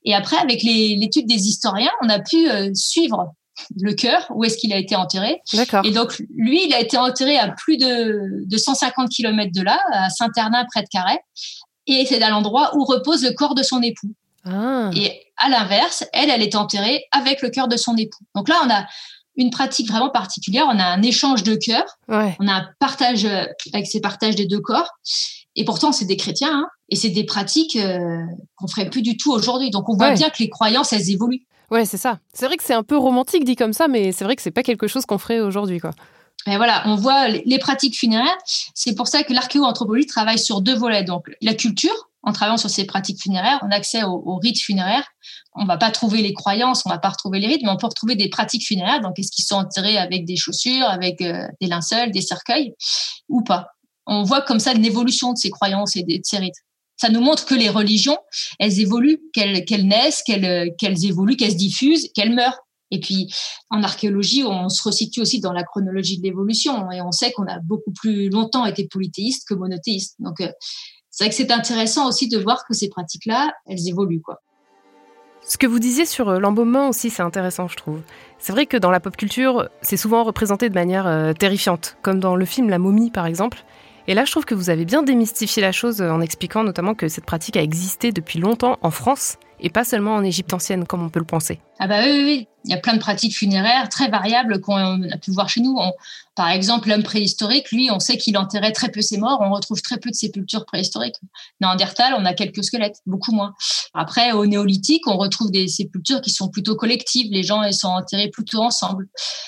Et 0.03 0.13
après, 0.13 0.37
avec 0.37 0.63
l'étude 0.63 1.27
des 1.27 1.47
historiens, 1.47 1.91
on 2.01 2.09
a 2.09 2.19
pu 2.19 2.49
euh, 2.49 2.69
suivre 2.73 3.33
le 3.79 3.93
cœur, 3.93 4.27
où 4.35 4.43
est-ce 4.43 4.57
qu'il 4.57 4.73
a 4.73 4.77
été 4.77 4.95
enterré. 4.95 5.41
Et 5.85 5.91
donc, 5.91 6.21
lui, 6.35 6.65
il 6.67 6.73
a 6.73 6.79
été 6.81 6.97
enterré 6.97 7.37
à 7.37 7.49
plus 7.49 7.77
de, 7.77 8.43
de 8.45 8.57
150 8.57 9.09
km 9.09 9.51
de 9.53 9.61
là, 9.61 9.79
à 9.93 10.09
Saint-Ternin, 10.09 10.65
près 10.65 10.81
de 10.81 10.87
Carhaix. 10.91 11.19
Et 11.87 12.05
c'est 12.05 12.21
à 12.21 12.29
l'endroit 12.29 12.75
où 12.75 12.83
repose 12.83 13.23
le 13.23 13.31
corps 13.31 13.55
de 13.55 13.63
son 13.63 13.81
époux. 13.81 14.11
Ah. 14.45 14.89
Et 14.95 15.21
à 15.37 15.49
l'inverse, 15.49 16.03
elle, 16.13 16.29
elle 16.29 16.41
est 16.43 16.55
enterrée 16.55 17.05
avec 17.11 17.41
le 17.41 17.49
cœur 17.49 17.67
de 17.67 17.77
son 17.77 17.95
époux. 17.95 18.23
Donc 18.35 18.49
là, 18.49 18.55
on 18.65 18.69
a 18.69 18.85
une 19.37 19.49
pratique 19.51 19.87
vraiment 19.89 20.09
particulière. 20.09 20.65
On 20.69 20.79
a 20.79 20.85
un 20.85 21.01
échange 21.01 21.43
de 21.43 21.55
cœurs. 21.55 21.97
Ouais. 22.07 22.35
On 22.39 22.47
a 22.47 22.53
un 22.53 22.67
partage 22.79 23.25
euh, 23.25 23.45
avec 23.73 23.87
ces 23.87 24.01
partages 24.01 24.35
des 24.35 24.45
deux 24.45 24.59
corps. 24.61 24.89
Et 25.55 25.63
pourtant, 25.65 25.91
c'est 25.91 26.05
des 26.05 26.17
chrétiens. 26.17 26.59
hein. 26.59 26.67
Et 26.89 26.95
c'est 26.95 27.09
des 27.09 27.23
pratiques 27.23 27.75
euh, 27.75 28.23
qu'on 28.55 28.67
ferait 28.67 28.89
plus 28.89 29.01
du 29.01 29.17
tout 29.17 29.31
aujourd'hui. 29.31 29.69
Donc 29.71 29.89
on 29.89 29.95
voit 29.95 30.09
Ouais. 30.09 30.13
bien 30.15 30.29
que 30.29 30.39
les 30.39 30.49
croyances, 30.49 30.93
elles 30.93 31.09
évoluent. 31.09 31.45
Ouais, 31.71 31.85
c'est 31.85 31.97
ça. 31.97 32.19
C'est 32.33 32.45
vrai 32.45 32.57
que 32.57 32.63
c'est 32.63 32.75
un 32.75 32.83
peu 32.83 32.97
romantique 32.97 33.43
dit 33.43 33.55
comme 33.55 33.73
ça, 33.73 33.87
mais 33.87 34.11
c'est 34.11 34.23
vrai 34.23 34.35
que 34.35 34.41
c'est 34.41 34.51
pas 34.51 34.63
quelque 34.63 34.87
chose 34.87 35.05
qu'on 35.05 35.17
ferait 35.17 35.39
aujourd'hui, 35.39 35.79
quoi. 35.79 35.91
Et 36.47 36.57
voilà, 36.57 36.83
on 36.85 36.95
voit 36.95 37.27
les 37.27 37.57
pratiques 37.57 37.97
funéraires. 37.97 38.37
C'est 38.75 38.93
pour 38.93 39.07
ça 39.07 39.23
que 39.23 39.33
l'archéo-anthropologie 39.33 40.05
travaille 40.05 40.37
sur 40.37 40.61
deux 40.61 40.75
volets. 40.75 41.03
Donc, 41.03 41.31
la 41.41 41.55
culture, 41.55 42.09
en 42.21 42.33
travaillant 42.33 42.57
sur 42.57 42.69
ces 42.69 42.85
pratiques 42.85 43.19
funéraires, 43.19 43.59
on 43.63 43.71
a 43.71 43.75
accès 43.75 44.03
aux, 44.03 44.35
rites 44.37 44.61
funéraires. 44.61 45.07
On 45.55 45.65
va 45.65 45.77
pas 45.77 45.89
trouver 45.89 46.21
les 46.21 46.33
croyances, 46.33 46.83
on 46.85 46.89
va 46.89 46.99
pas 46.99 47.09
retrouver 47.09 47.39
les 47.39 47.47
rites, 47.47 47.61
mais 47.63 47.69
on 47.69 47.77
peut 47.77 47.87
retrouver 47.87 48.15
des 48.15 48.29
pratiques 48.29 48.67
funéraires. 48.67 49.01
Donc, 49.01 49.17
est-ce 49.17 49.31
qu'ils 49.31 49.45
sont 49.45 49.55
enterrés 49.55 49.97
avec 49.97 50.25
des 50.25 50.35
chaussures, 50.35 50.85
avec 50.87 51.19
euh, 51.21 51.47
des 51.61 51.67
linceuls, 51.67 52.11
des 52.11 52.21
cercueils, 52.21 52.75
ou 53.27 53.41
pas? 53.41 53.69
On 54.05 54.21
voit 54.21 54.41
comme 54.43 54.59
ça 54.59 54.73
une 54.73 54.85
évolution 54.85 55.33
de 55.33 55.37
ces 55.39 55.49
croyances 55.49 55.95
et 55.95 56.03
de 56.03 56.19
ces 56.21 56.37
rites. 56.37 56.61
Ça 56.97 57.09
nous 57.09 57.21
montre 57.21 57.45
que 57.45 57.55
les 57.55 57.69
religions, 57.69 58.17
elles 58.59 58.79
évoluent, 58.79 59.21
qu'elles 59.33 59.87
naissent, 59.87 60.23
qu'elles 60.23 60.71
qu'elles 60.77 61.05
évoluent, 61.05 61.35
qu'elles 61.35 61.51
se 61.51 61.57
diffusent, 61.57 62.09
qu'elles 62.13 62.33
meurent. 62.33 62.59
Et 62.91 62.99
puis, 62.99 63.33
en 63.69 63.83
archéologie, 63.83 64.43
on 64.43 64.69
se 64.69 64.81
resitue 64.83 65.19
aussi 65.21 65.39
dans 65.39 65.51
la 65.51 65.63
chronologie 65.63 66.19
de 66.19 66.23
l'évolution 66.23 66.91
et 66.91 67.01
on 67.01 67.11
sait 67.11 67.31
qu'on 67.31 67.47
a 67.47 67.59
beaucoup 67.59 67.91
plus 67.91 68.29
longtemps 68.29 68.65
été 68.65 68.87
polythéiste 68.87 69.47
que 69.47 69.55
monothéiste. 69.55 70.15
Donc, 70.19 70.39
euh, 70.39 70.49
c'est 71.09 71.23
vrai 71.23 71.29
que 71.29 71.35
c'est 71.35 71.51
intéressant 71.51 72.07
aussi 72.07 72.27
de 72.27 72.37
voir 72.37 72.63
que 72.67 72.73
ces 72.73 72.89
pratiques-là, 72.89 73.53
elles 73.65 73.87
évoluent, 73.87 74.21
quoi. 74.21 74.41
Ce 75.47 75.57
que 75.57 75.67
vous 75.67 75.79
disiez 75.79 76.05
sur 76.05 76.29
euh, 76.29 76.39
l'embaumement 76.39 76.89
aussi, 76.89 77.11
c'est 77.11 77.21
intéressant, 77.21 77.67
je 77.67 77.77
trouve. 77.77 78.01
C'est 78.39 78.51
vrai 78.51 78.65
que 78.65 78.77
dans 78.77 78.89
la 78.89 78.99
pop 78.99 79.15
culture, 79.15 79.69
c'est 79.81 79.97
souvent 79.97 80.23
représenté 80.23 80.69
de 80.69 80.73
manière 80.73 81.05
euh, 81.05 81.33
terrifiante, 81.33 81.97
comme 82.01 82.19
dans 82.19 82.35
le 82.35 82.45
film 82.45 82.69
La 82.69 82.79
momie, 82.79 83.11
par 83.11 83.27
exemple. 83.27 83.63
Et 84.07 84.13
là, 84.13 84.25
je 84.25 84.31
trouve 84.31 84.45
que 84.45 84.53
vous 84.53 84.69
avez 84.69 84.85
bien 84.85 85.01
démystifié 85.01 85.61
la 85.61 85.71
chose 85.71 86.01
en 86.01 86.21
expliquant 86.21 86.63
notamment 86.63 86.93
que 86.93 87.07
cette 87.07 87.25
pratique 87.25 87.57
a 87.57 87.61
existé 87.61 88.11
depuis 88.11 88.39
longtemps 88.39 88.77
en 88.81 88.91
France 88.91 89.37
et 89.59 89.69
pas 89.69 89.83
seulement 89.83 90.15
en 90.15 90.23
Égypte 90.23 90.53
ancienne, 90.53 90.85
comme 90.85 91.03
on 91.03 91.09
peut 91.09 91.19
le 91.19 91.25
penser. 91.25 91.59
Ah 91.79 91.87
bah 91.87 92.01
oui, 92.03 92.21
oui, 92.23 92.47
il 92.65 92.71
y 92.71 92.73
a 92.73 92.77
plein 92.77 92.93
de 92.93 92.99
pratiques 92.99 93.35
funéraires 93.35 93.89
très 93.89 94.09
variables 94.09 94.59
qu'on 94.59 95.03
a 95.03 95.17
pu 95.17 95.31
voir 95.31 95.49
chez 95.49 95.61
nous. 95.61 95.77
par 96.35 96.49
exemple, 96.49 96.89
l'homme 96.89 97.03
préhistorique, 97.03 97.71
lui, 97.71 97.89
on 97.91 97.99
sait 97.99 98.17
qu'il 98.17 98.37
enterrait 98.37 98.71
très 98.71 98.89
peu 98.89 99.01
ses 99.01 99.17
morts. 99.17 99.39
On 99.41 99.51
retrouve 99.51 99.81
très 99.81 99.97
peu 99.97 100.09
de 100.09 100.15
sépultures 100.15 100.65
préhistoriques. 100.65 101.15
Néandertal, 101.61 102.15
on 102.17 102.25
a 102.25 102.33
quelques 102.33 102.63
squelettes, 102.63 103.01
beaucoup 103.05 103.31
moins. 103.31 103.53
Après, 103.93 104.31
au 104.31 104.45
néolithique, 104.45 105.07
on 105.07 105.17
retrouve 105.17 105.51
des 105.51 105.67
sépultures 105.67 106.21
qui 106.21 106.31
sont 106.31 106.49
plutôt 106.49 106.75
collectives. 106.75 107.31
Les 107.31 107.43
gens, 107.43 107.63
ils 107.63 107.73
sont 107.73 107.87
enterrés 107.87 108.29
plutôt 108.29 108.61
ensemble. 108.61 109.07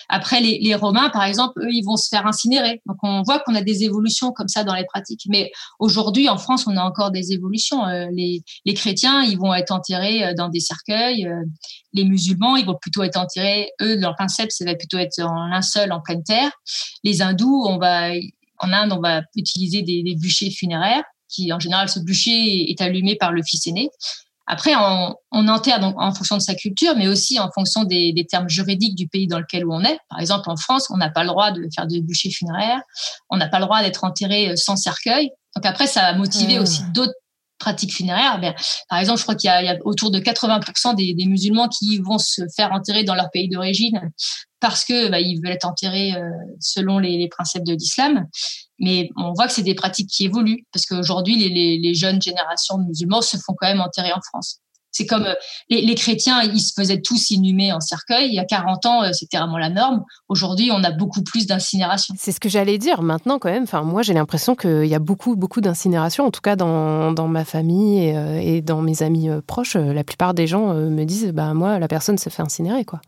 Après, 0.10 0.40
les, 0.40 0.76
Romains, 0.76 1.10
par 1.10 1.24
exemple, 1.24 1.60
eux, 1.60 1.72
ils 1.72 1.84
vont 1.84 1.98
se 1.98 2.08
faire 2.08 2.28
incinérer. 2.28 2.82
Donc, 2.86 2.98
on 3.02 3.24
voit 3.24 3.40
qu'on 3.40 3.56
a 3.56 3.62
des 3.62 3.84
évolutions 3.84 4.32
comme 4.32 4.48
ça 4.48 4.64
dans 4.64 4.76
les 4.76 4.86
pratiques. 4.86 5.24
Mais 5.28 5.52
aujourd'hui, 5.80 6.30
en 6.30 6.38
France, 6.38 6.66
on 6.68 6.78
a 6.78 6.84
encore 6.84 7.10
des 7.10 7.34
évolutions. 7.34 7.86
Euh, 7.88 8.06
les, 8.12 8.44
les 8.66 8.74
chrétiens, 8.76 9.24
ils 9.24 9.38
vont 9.38 9.54
être 9.54 9.72
enterrés 9.72 10.24
euh, 10.24 10.34
dans 10.36 10.50
des 10.50 10.60
cercueils. 10.60 11.28
Euh, 11.98 12.04
les 12.04 12.06
musulmans, 12.06 12.56
ils 12.56 12.66
vont 12.66 12.78
plutôt 12.80 13.04
être 13.04 13.18
enterrés, 13.18 13.72
eux, 13.82 13.98
leur 13.98 14.16
concept, 14.16 14.52
ça 14.52 14.66
va 14.66 14.76
plutôt 14.76 14.98
être 14.98 15.20
en 15.22 15.48
linceul, 15.48 15.92
en 15.92 16.02
pleine 16.02 16.24
terre. 16.24 16.52
Les 17.04 17.22
hindous, 17.22 17.66
on 17.68 17.78
va, 17.78 18.10
en 18.60 18.74
Inde, 18.74 18.94
on 18.94 19.02
va 19.02 19.22
utiliser 19.36 19.82
des, 19.82 20.16
bûchers 20.16 20.52
funéraires, 20.52 21.04
qui, 21.30 21.52
en 21.52 21.60
général, 21.60 21.90
ce 21.90 22.00
bûcher 22.00 22.70
est 22.70 22.82
allumé 22.82 23.16
par 23.16 23.32
le 23.32 23.42
fils 23.44 23.68
aîné. 23.68 23.90
Après, 24.50 24.74
on, 24.76 25.48
enterre 25.50 25.82
donc 25.82 25.96
en 25.98 26.14
fonction 26.14 26.38
de 26.38 26.42
sa 26.42 26.56
culture, 26.56 26.96
mais 26.96 27.10
aussi 27.10 27.38
en 27.38 27.52
fonction 27.52 27.84
des, 27.84 28.26
termes 28.30 28.48
juridiques 28.48 28.96
du 28.96 29.08
pays 29.08 29.28
dans 29.28 29.40
lequel 29.40 29.66
on 29.70 29.82
est. 29.82 30.00
Par 30.10 30.20
exemple, 30.20 30.50
en 30.50 30.56
France, 30.56 30.88
on 30.90 30.98
n'a 30.98 31.10
pas 31.10 31.24
le 31.24 31.30
droit 31.30 31.52
de 31.52 31.68
faire 31.76 31.86
de 31.86 32.00
bûcher 32.00 32.32
funéraire, 32.32 32.80
on 33.30 33.36
n'a 33.36 33.50
pas 33.50 33.60
le 33.60 33.66
droit 33.66 33.82
d'être 33.82 34.06
enterré 34.06 34.56
sans 34.56 34.78
cercueil. 34.78 35.32
Donc 35.56 35.66
après, 35.66 35.88
ça 35.88 36.06
a 36.06 36.14
motivé 36.14 36.60
mmh. 36.60 36.62
aussi 36.62 36.82
d'autres 36.94 37.14
pratiques 37.58 37.94
funéraires, 37.94 38.40
ben, 38.40 38.54
par 38.90 39.00
exemple, 39.00 39.20
je 39.20 39.24
crois 39.24 39.36
qu'il 39.36 39.50
y, 39.50 39.52
a 39.52 39.78
autour 39.84 40.12
de 40.12 40.20
80% 40.20 40.96
des, 40.96 41.26
musulmans 41.26 41.68
qui 41.68 42.00
vont 42.00 42.18
se 42.18 42.42
faire 42.56 42.72
enterrer 42.72 43.04
dans 43.04 43.16
leur 43.16 43.30
pays 43.32 43.50
d'origine 43.50 44.12
parce 44.60 44.86
que 44.86 45.10
bah, 45.10 45.20
ils 45.20 45.40
veulent 45.42 45.54
être 45.54 45.68
enterrés 45.68 46.14
euh, 46.14 46.30
selon 46.60 47.00
les, 47.00 47.18
les 47.18 47.28
principes 47.28 47.64
de 47.64 47.74
l'islam. 47.74 48.26
Mais 48.80 49.10
on 49.16 49.34
voit 49.34 49.48
que 49.48 49.54
c'est 49.54 49.64
des 49.64 49.76
pratiques 49.76 50.10
qui 50.10 50.26
évoluent 50.26 50.66
parce 50.72 50.86
qu'aujourd'hui, 50.86 51.36
les, 51.36 51.80
les 51.80 51.94
jeunes 51.94 52.22
générations 52.22 52.78
de 52.78 52.84
musulmans 52.86 53.22
se 53.22 53.38
font 53.38 53.56
quand 53.58 53.68
même 53.68 53.82
enterrer 53.82 54.14
en 54.14 54.22
France. 54.22 54.60
C'est 54.98 55.06
comme 55.06 55.26
euh, 55.28 55.36
les, 55.70 55.94
chrétiens, 55.94 56.42
ils 56.42 56.60
se 56.60 56.74
faisaient 56.74 57.02
tous 57.02 57.30
inhumer 57.30 57.72
en 57.72 57.80
cercueil. 57.80 58.30
Il 58.30 58.34
y 58.34 58.40
a 58.40 58.46
40 58.46 58.86
ans, 58.88 59.04
euh, 59.04 59.12
c'était 59.14 59.38
vraiment 59.38 59.60
la 59.60 59.70
norme. 59.70 60.04
Aujourd'hui, 60.28 60.72
on 60.72 60.84
a 60.84 60.90
beaucoup 60.90 61.22
plus 61.22 61.46
d'incinération. 61.46 62.16
C'est 62.18 62.32
ce 62.32 62.40
que 62.40 62.50
j'allais 62.50 62.80
dire. 62.80 63.04
Maintenant, 63.04 63.38
quand 63.38 63.52
même, 63.52 63.64
enfin, 63.64 63.84
moi, 63.84 64.02
j'ai 64.02 64.16
l'impression 64.16 64.56
qu'il 64.56 64.88
y 64.88 64.96
a 64.96 65.00
beaucoup, 65.00 65.36
beaucoup 65.36 65.62
d'incinération. 65.62 66.26
En 66.26 66.32
tout 66.32 66.42
cas, 66.42 66.56
dans, 66.56 67.12
dans 67.12 67.28
ma 67.28 67.46
famille 67.46 68.06
et, 68.06 68.18
euh, 68.18 68.42
et, 68.42 68.62
dans 68.62 68.82
mes 68.82 69.04
amis 69.04 69.30
proches, 69.46 69.76
la 69.76 70.04
plupart 70.04 70.34
des 70.34 70.48
gens 70.48 70.74
me 70.74 71.04
disent, 71.04 71.32
bah, 71.32 71.54
moi, 71.54 71.78
la 71.78 71.88
personne 71.88 72.18
se 72.18 72.30
fait 72.30 72.42
incinérer, 72.42 72.84
quoi. 72.84 73.00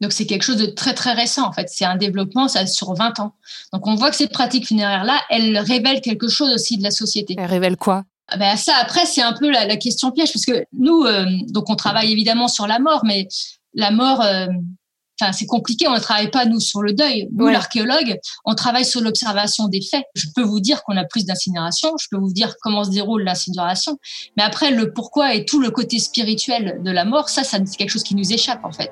Donc 0.00 0.12
c'est 0.12 0.26
quelque 0.26 0.42
chose 0.42 0.58
de 0.58 0.66
très 0.66 0.94
très 0.94 1.12
récent 1.12 1.48
en 1.48 1.52
fait. 1.52 1.68
C'est 1.68 1.84
un 1.84 1.96
développement 1.96 2.46
ça 2.46 2.66
sur 2.66 2.94
20 2.94 3.18
ans. 3.18 3.34
Donc 3.72 3.86
on 3.86 3.96
voit 3.96 4.10
que 4.10 4.16
ces 4.16 4.28
pratiques 4.28 4.68
funéraires 4.68 5.04
là, 5.04 5.18
elles 5.28 5.58
révèlent 5.58 6.00
quelque 6.00 6.28
chose 6.28 6.52
aussi 6.52 6.78
de 6.78 6.84
la 6.84 6.92
société. 6.92 7.34
Elles 7.36 7.46
révèlent 7.46 7.76
quoi? 7.76 8.04
Ben 8.36 8.56
ça 8.56 8.74
après 8.80 9.06
c'est 9.06 9.22
un 9.22 9.32
peu 9.32 9.50
la, 9.50 9.64
la, 9.64 9.76
question 9.76 10.10
piège 10.10 10.32
parce 10.32 10.44
que 10.44 10.64
nous 10.72 11.04
euh, 11.04 11.24
donc 11.48 11.70
on 11.70 11.76
travaille 11.76 12.12
évidemment 12.12 12.48
sur 12.48 12.66
la 12.66 12.78
mort 12.78 13.02
mais 13.04 13.26
la 13.72 13.90
mort 13.90 14.20
euh, 14.20 14.46
enfin 15.18 15.32
c'est 15.32 15.46
compliqué 15.46 15.88
on 15.88 15.94
ne 15.94 15.98
travaille 15.98 16.30
pas 16.30 16.44
nous 16.44 16.60
sur 16.60 16.82
le 16.82 16.92
deuil. 16.92 17.28
Nous 17.32 17.48
l'archéologue 17.48 18.18
on 18.44 18.54
travaille 18.54 18.84
sur 18.84 19.00
l'observation 19.00 19.68
des 19.68 19.80
faits. 19.80 20.04
Je 20.14 20.26
peux 20.34 20.42
vous 20.42 20.60
dire 20.60 20.82
qu'on 20.84 20.96
a 20.98 21.04
plus 21.04 21.24
d'incinération 21.24 21.94
je 21.98 22.08
peux 22.10 22.18
vous 22.18 22.32
dire 22.32 22.54
comment 22.60 22.84
se 22.84 22.90
déroule 22.90 23.22
l'incinération 23.22 23.96
mais 24.36 24.42
après 24.42 24.72
le 24.72 24.92
pourquoi 24.92 25.34
et 25.34 25.46
tout 25.46 25.60
le 25.60 25.70
côté 25.70 25.98
spirituel 25.98 26.80
de 26.82 26.90
la 26.90 27.06
mort 27.06 27.30
ça 27.30 27.44
ça 27.44 27.58
c'est 27.64 27.76
quelque 27.76 27.90
chose 27.90 28.02
qui 28.02 28.14
nous 28.14 28.30
échappe 28.30 28.62
en 28.62 28.72
fait. 28.72 28.90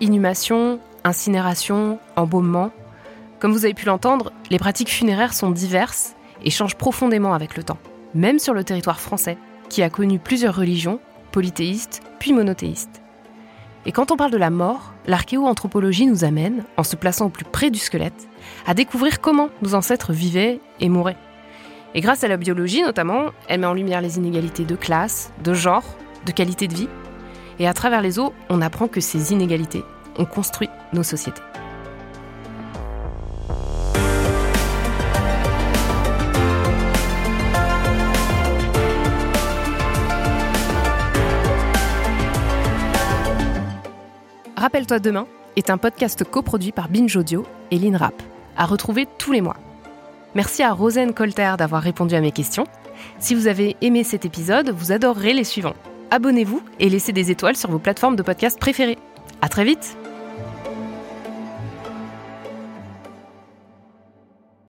Inhumation 0.00 0.78
incinération 1.02 1.98
embaumement 2.14 2.70
comme 3.38 3.52
vous 3.52 3.64
avez 3.64 3.74
pu 3.74 3.86
l'entendre, 3.86 4.32
les 4.50 4.58
pratiques 4.58 4.90
funéraires 4.90 5.34
sont 5.34 5.50
diverses 5.50 6.14
et 6.42 6.50
changent 6.50 6.76
profondément 6.76 7.34
avec 7.34 7.56
le 7.56 7.62
temps, 7.62 7.78
même 8.14 8.38
sur 8.38 8.54
le 8.54 8.64
territoire 8.64 9.00
français, 9.00 9.38
qui 9.68 9.82
a 9.82 9.90
connu 9.90 10.18
plusieurs 10.18 10.56
religions, 10.56 11.00
polythéistes 11.32 12.02
puis 12.18 12.32
monothéistes. 12.32 13.02
Et 13.86 13.92
quand 13.92 14.10
on 14.10 14.16
parle 14.16 14.30
de 14.30 14.38
la 14.38 14.50
mort, 14.50 14.94
l'archéoanthropologie 15.06 16.06
nous 16.06 16.24
amène, 16.24 16.64
en 16.76 16.84
se 16.84 16.96
plaçant 16.96 17.26
au 17.26 17.30
plus 17.30 17.44
près 17.44 17.70
du 17.70 17.78
squelette, 17.78 18.28
à 18.66 18.72
découvrir 18.72 19.20
comment 19.20 19.50
nos 19.62 19.74
ancêtres 19.74 20.12
vivaient 20.12 20.60
et 20.80 20.88
mouraient. 20.88 21.18
Et 21.94 22.00
grâce 22.00 22.24
à 22.24 22.28
la 22.28 22.36
biologie 22.36 22.82
notamment, 22.82 23.26
elle 23.46 23.60
met 23.60 23.66
en 23.66 23.74
lumière 23.74 24.00
les 24.00 24.16
inégalités 24.16 24.64
de 24.64 24.74
classe, 24.74 25.32
de 25.42 25.54
genre, 25.54 25.84
de 26.24 26.32
qualité 26.32 26.66
de 26.66 26.74
vie. 26.74 26.88
Et 27.58 27.68
à 27.68 27.74
travers 27.74 28.00
les 28.00 28.18
os, 28.18 28.32
on 28.48 28.62
apprend 28.62 28.88
que 28.88 29.00
ces 29.00 29.32
inégalités 29.32 29.84
ont 30.18 30.24
construit 30.24 30.70
nos 30.92 31.02
sociétés. 31.02 31.42
Rappelle-toi 44.64 44.98
demain 44.98 45.26
est 45.56 45.68
un 45.68 45.76
podcast 45.76 46.24
coproduit 46.24 46.72
par 46.72 46.88
Binge 46.88 47.14
Audio 47.16 47.44
et 47.70 47.78
l'INRAP, 47.78 48.14
à 48.56 48.64
retrouver 48.64 49.06
tous 49.18 49.30
les 49.30 49.42
mois. 49.42 49.58
Merci 50.34 50.62
à 50.62 50.72
Rosen 50.72 51.12
Colter 51.12 51.56
d'avoir 51.58 51.82
répondu 51.82 52.14
à 52.14 52.22
mes 52.22 52.32
questions. 52.32 52.64
Si 53.18 53.34
vous 53.34 53.46
avez 53.46 53.76
aimé 53.82 54.04
cet 54.04 54.24
épisode, 54.24 54.70
vous 54.70 54.90
adorerez 54.90 55.34
les 55.34 55.44
suivants. 55.44 55.76
Abonnez-vous 56.10 56.62
et 56.80 56.88
laissez 56.88 57.12
des 57.12 57.30
étoiles 57.30 57.56
sur 57.56 57.70
vos 57.70 57.78
plateformes 57.78 58.16
de 58.16 58.22
podcast 58.22 58.58
préférées. 58.58 58.96
À 59.42 59.50
très 59.50 59.66
vite! 59.66 59.98